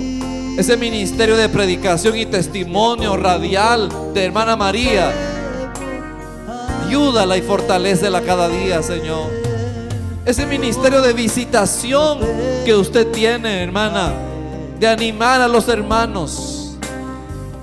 Ese 0.57 0.77
ministerio 0.77 1.37
de 1.37 1.49
predicación 1.49 2.17
y 2.17 2.25
testimonio 2.25 3.17
radial 3.17 3.89
de 4.13 4.25
hermana 4.25 4.55
María 4.55 5.11
ayúdala 6.91 7.37
y 7.37 7.41
fortalecela 7.41 8.21
cada 8.21 8.49
día, 8.49 8.83
Señor. 8.83 9.29
Ese 10.25 10.45
ministerio 10.45 11.01
de 11.01 11.13
visitación 11.13 12.19
que 12.65 12.75
usted 12.75 13.07
tiene, 13.11 13.63
hermana, 13.63 14.11
de 14.77 14.87
animar 14.87 15.39
a 15.39 15.47
los 15.47 15.69
hermanos. 15.69 16.75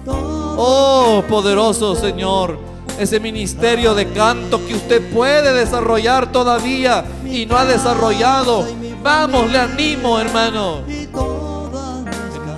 Oh, 0.06 1.22
poderoso 1.28 1.94
Señor, 1.94 2.58
ese 2.98 3.20
ministerio 3.20 3.94
de 3.94 4.10
canto 4.12 4.66
que 4.66 4.74
usted 4.74 5.12
puede 5.12 5.52
desarrollar 5.52 6.32
todavía 6.32 7.04
y 7.24 7.44
no 7.44 7.56
ha 7.56 7.64
desarrollado. 7.64 8.66
Vamos, 9.02 9.50
le 9.50 9.58
animo, 9.58 10.18
hermano. 10.18 10.82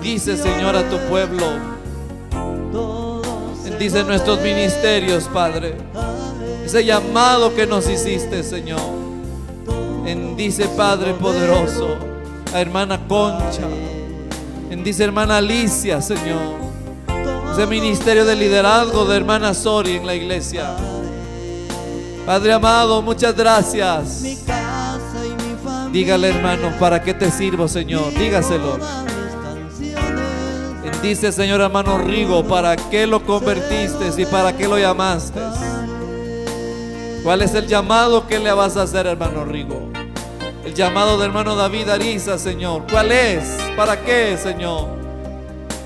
Dice 0.03 0.36
Señor 0.36 0.76
a 0.76 0.88
tu 0.88 0.99
pueblo. 1.09 1.47
Dice 3.78 4.05
nuestros 4.05 4.41
ministerios, 4.43 5.24
Padre 5.32 5.76
ese 6.70 6.84
llamado 6.84 7.53
que 7.53 7.66
nos 7.66 7.88
hiciste, 7.88 8.45
Señor. 8.45 8.80
Bendice, 10.05 10.68
Padre 10.68 11.14
poderoso, 11.14 11.97
a 12.55 12.61
hermana 12.61 13.09
Concha. 13.09 13.66
Bendice, 14.68 15.03
hermana 15.03 15.38
Alicia, 15.38 16.01
Señor. 16.01 16.61
Ese 17.53 17.66
ministerio 17.66 18.24
de 18.24 18.36
liderazgo 18.36 19.05
de 19.05 19.16
hermana 19.16 19.53
Sori 19.53 19.97
en 19.97 20.07
la 20.07 20.14
iglesia. 20.14 20.76
Padre 22.24 22.53
amado, 22.53 23.03
muchas 23.03 23.34
gracias. 23.34 24.22
Dígale, 25.93 26.28
hermano, 26.28 26.72
¿para 26.78 27.03
qué 27.03 27.14
te 27.14 27.30
sirvo, 27.30 27.66
Señor? 27.66 28.12
Dígaselo. 28.14 28.78
Bendice, 30.84 31.32
Señor 31.32 31.61
hermano 31.61 31.99
Rigo, 31.99 32.45
¿para 32.45 32.76
qué 32.76 33.07
lo 33.07 33.24
convertiste 33.24 34.11
y 34.20 34.26
para 34.26 34.57
qué 34.57 34.68
lo 34.68 34.78
llamaste? 34.78 35.41
¿Cuál 37.24 37.43
es 37.43 37.55
el 37.55 37.66
llamado 37.66 38.26
que 38.26 38.38
le 38.38 38.53
vas 38.53 38.76
a 38.76 38.82
hacer, 38.82 39.07
hermano 39.07 39.45
Rigo? 39.45 39.91
El 40.64 40.74
llamado 40.74 41.18
de 41.18 41.26
hermano 41.26 41.57
David 41.57 41.88
Ariza, 41.88 42.38
Señor. 42.38 42.82
¿Cuál 42.88 43.11
es? 43.11 43.59
¿Para 43.76 44.01
qué, 44.01 44.38
Señor? 44.41 44.88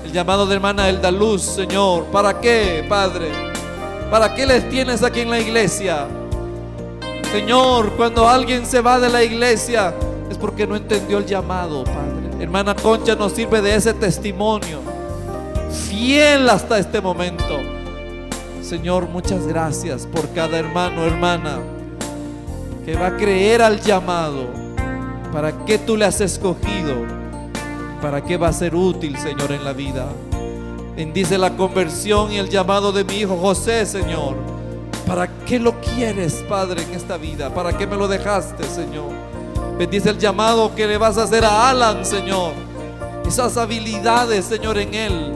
El 0.05 0.11
llamado 0.11 0.45
de 0.45 0.55
hermana 0.55 0.87
Elda 0.87 1.09
Luz, 1.09 1.41
Señor. 1.41 2.05
¿Para 2.05 2.39
qué, 2.39 2.85
Padre? 2.87 3.29
¿Para 4.11 4.35
qué 4.35 4.45
les 4.45 4.69
tienes 4.69 5.01
aquí 5.01 5.21
en 5.21 5.31
la 5.31 5.39
iglesia? 5.39 6.07
Señor, 7.35 7.91
cuando 7.97 8.29
alguien 8.29 8.65
se 8.65 8.79
va 8.79 8.97
de 8.97 9.09
la 9.09 9.21
iglesia 9.21 9.93
es 10.31 10.37
porque 10.37 10.65
no 10.65 10.77
entendió 10.77 11.17
el 11.17 11.25
llamado, 11.25 11.83
Padre. 11.83 12.41
Hermana 12.41 12.73
Concha 12.73 13.13
nos 13.13 13.33
sirve 13.33 13.61
de 13.61 13.75
ese 13.75 13.93
testimonio. 13.93 14.79
Fiel 15.69 16.49
hasta 16.49 16.79
este 16.79 17.01
momento. 17.01 17.59
Señor, 18.61 19.09
muchas 19.09 19.45
gracias 19.47 20.07
por 20.07 20.29
cada 20.29 20.57
hermano, 20.57 21.03
hermana, 21.03 21.59
que 22.85 22.95
va 22.95 23.07
a 23.07 23.17
creer 23.17 23.61
al 23.61 23.81
llamado 23.81 24.47
¿Para 25.33 25.65
qué 25.65 25.77
tú 25.77 25.97
le 25.97 26.05
has 26.05 26.21
escogido? 26.21 26.95
¿Para 28.01 28.23
qué 28.23 28.37
va 28.37 28.47
a 28.47 28.53
ser 28.53 28.73
útil, 28.73 29.17
Señor, 29.17 29.51
en 29.51 29.65
la 29.65 29.73
vida? 29.73 30.07
Bendice 30.95 31.37
la 31.37 31.57
conversión 31.57 32.31
y 32.31 32.37
el 32.37 32.47
llamado 32.47 32.93
de 32.93 33.03
mi 33.03 33.15
hijo 33.15 33.35
José, 33.35 33.85
Señor. 33.85 34.37
¿Para 35.07 35.27
qué 35.45 35.59
lo 35.59 35.79
quieres, 35.81 36.43
Padre, 36.49 36.81
en 36.81 36.93
esta 36.93 37.17
vida? 37.17 37.53
¿Para 37.53 37.77
qué 37.77 37.85
me 37.85 37.95
lo 37.95 38.07
dejaste, 38.07 38.63
Señor? 38.63 39.11
Bendice 39.77 40.09
el 40.09 40.17
llamado 40.17 40.73
que 40.73 40.87
le 40.87 40.97
vas 40.97 41.17
a 41.17 41.23
hacer 41.23 41.45
a 41.45 41.69
Alan, 41.69 42.03
Señor. 42.03 42.53
Esas 43.27 43.55
habilidades, 43.57 44.45
Señor, 44.45 44.77
en 44.77 44.93
él. 44.93 45.33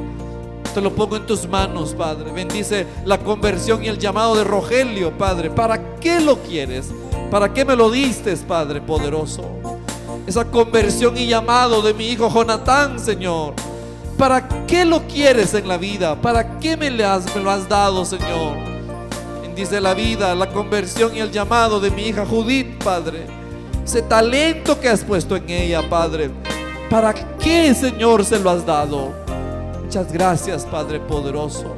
Te 0.74 0.82
lo 0.82 0.94
pongo 0.94 1.18
en 1.18 1.26
tus 1.26 1.48
manos, 1.48 1.94
Padre. 1.94 2.32
Bendice 2.32 2.88
la 3.06 3.20
conversión 3.20 3.84
y 3.84 3.88
el 3.88 4.00
llamado 4.00 4.36
de 4.36 4.44
Rogelio, 4.44 5.16
Padre. 5.18 5.50
¿Para 5.50 5.98
qué 6.00 6.20
lo 6.20 6.38
quieres? 6.40 6.90
¿Para 7.30 7.54
qué 7.54 7.64
me 7.64 7.76
lo 7.76 7.92
diste, 7.92 8.36
Padre 8.38 8.82
poderoso? 8.82 9.44
Esa 10.26 10.46
conversión 10.46 11.16
y 11.18 11.28
llamado 11.28 11.82
de 11.82 11.94
mi 11.94 12.08
hijo 12.08 12.30
Jonatán, 12.32 13.00
Señor. 13.00 13.54
¿Para 14.18 14.48
qué 14.66 14.84
lo 14.84 15.06
quieres 15.08 15.54
en 15.54 15.68
la 15.68 15.78
vida? 15.78 16.20
¿Para 16.20 16.60
qué 16.60 16.76
me, 16.76 16.90
lo 16.90 17.06
has 17.52 17.70
dado, 17.70 18.04
Señor? 18.04 18.79
Bendice 19.60 19.82
la 19.82 19.94
vida, 19.94 20.34
la 20.36 20.48
conversión 20.48 21.14
y 21.14 21.20
el 21.20 21.32
llamado 21.32 21.82
de 21.82 21.92
mi 21.92 22.04
hija 22.04 22.26
Judith, 22.26 22.82
Padre. 22.82 23.28
Ese 23.84 24.02
talento 24.02 24.80
que 24.80 24.88
has 24.88 25.04
puesto 25.04 25.36
en 25.36 25.50
ella, 25.50 25.90
Padre. 25.90 26.32
¿Para 26.90 27.14
qué, 27.14 27.74
Señor, 27.74 28.24
se 28.24 28.40
lo 28.40 28.52
has 28.52 28.66
dado? 28.66 29.12
Muchas 29.84 30.14
gracias, 30.14 30.64
Padre 30.64 31.02
poderoso. 31.02 31.76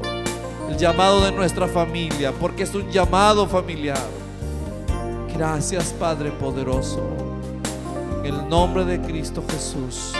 El 0.70 0.78
llamado 0.78 1.26
de 1.26 1.32
nuestra 1.32 1.68
familia, 1.68 2.32
porque 2.40 2.62
es 2.62 2.76
un 2.76 2.88
llamado 2.92 3.48
familiar. 3.48 3.98
Gracias, 5.36 5.92
Padre 6.00 6.30
poderoso. 6.30 7.02
En 8.24 8.36
el 8.36 8.48
nombre 8.48 8.86
de 8.86 9.02
Cristo 9.02 9.44
Jesús. 9.50 10.14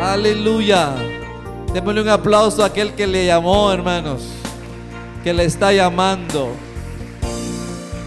Aleluya. 0.00 0.96
Démosle 1.72 2.02
un 2.02 2.08
aplauso 2.08 2.64
a 2.64 2.66
aquel 2.66 2.92
que 2.94 3.06
le 3.06 3.26
llamó, 3.26 3.70
hermanos. 3.70 4.22
Que 5.28 5.34
le 5.34 5.44
está 5.44 5.74
llamando. 5.74 6.56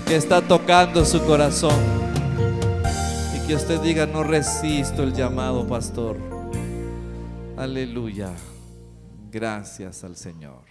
Que 0.07 0.15
está 0.15 0.41
tocando 0.41 1.05
su 1.05 1.23
corazón. 1.23 1.79
Y 3.35 3.45
que 3.45 3.53
usted 3.53 3.79
diga, 3.81 4.07
no 4.07 4.23
resisto 4.23 5.03
el 5.03 5.13
llamado, 5.13 5.67
pastor. 5.67 6.17
Aleluya. 7.57 8.31
Gracias 9.29 10.03
al 10.03 10.15
Señor. 10.15 10.70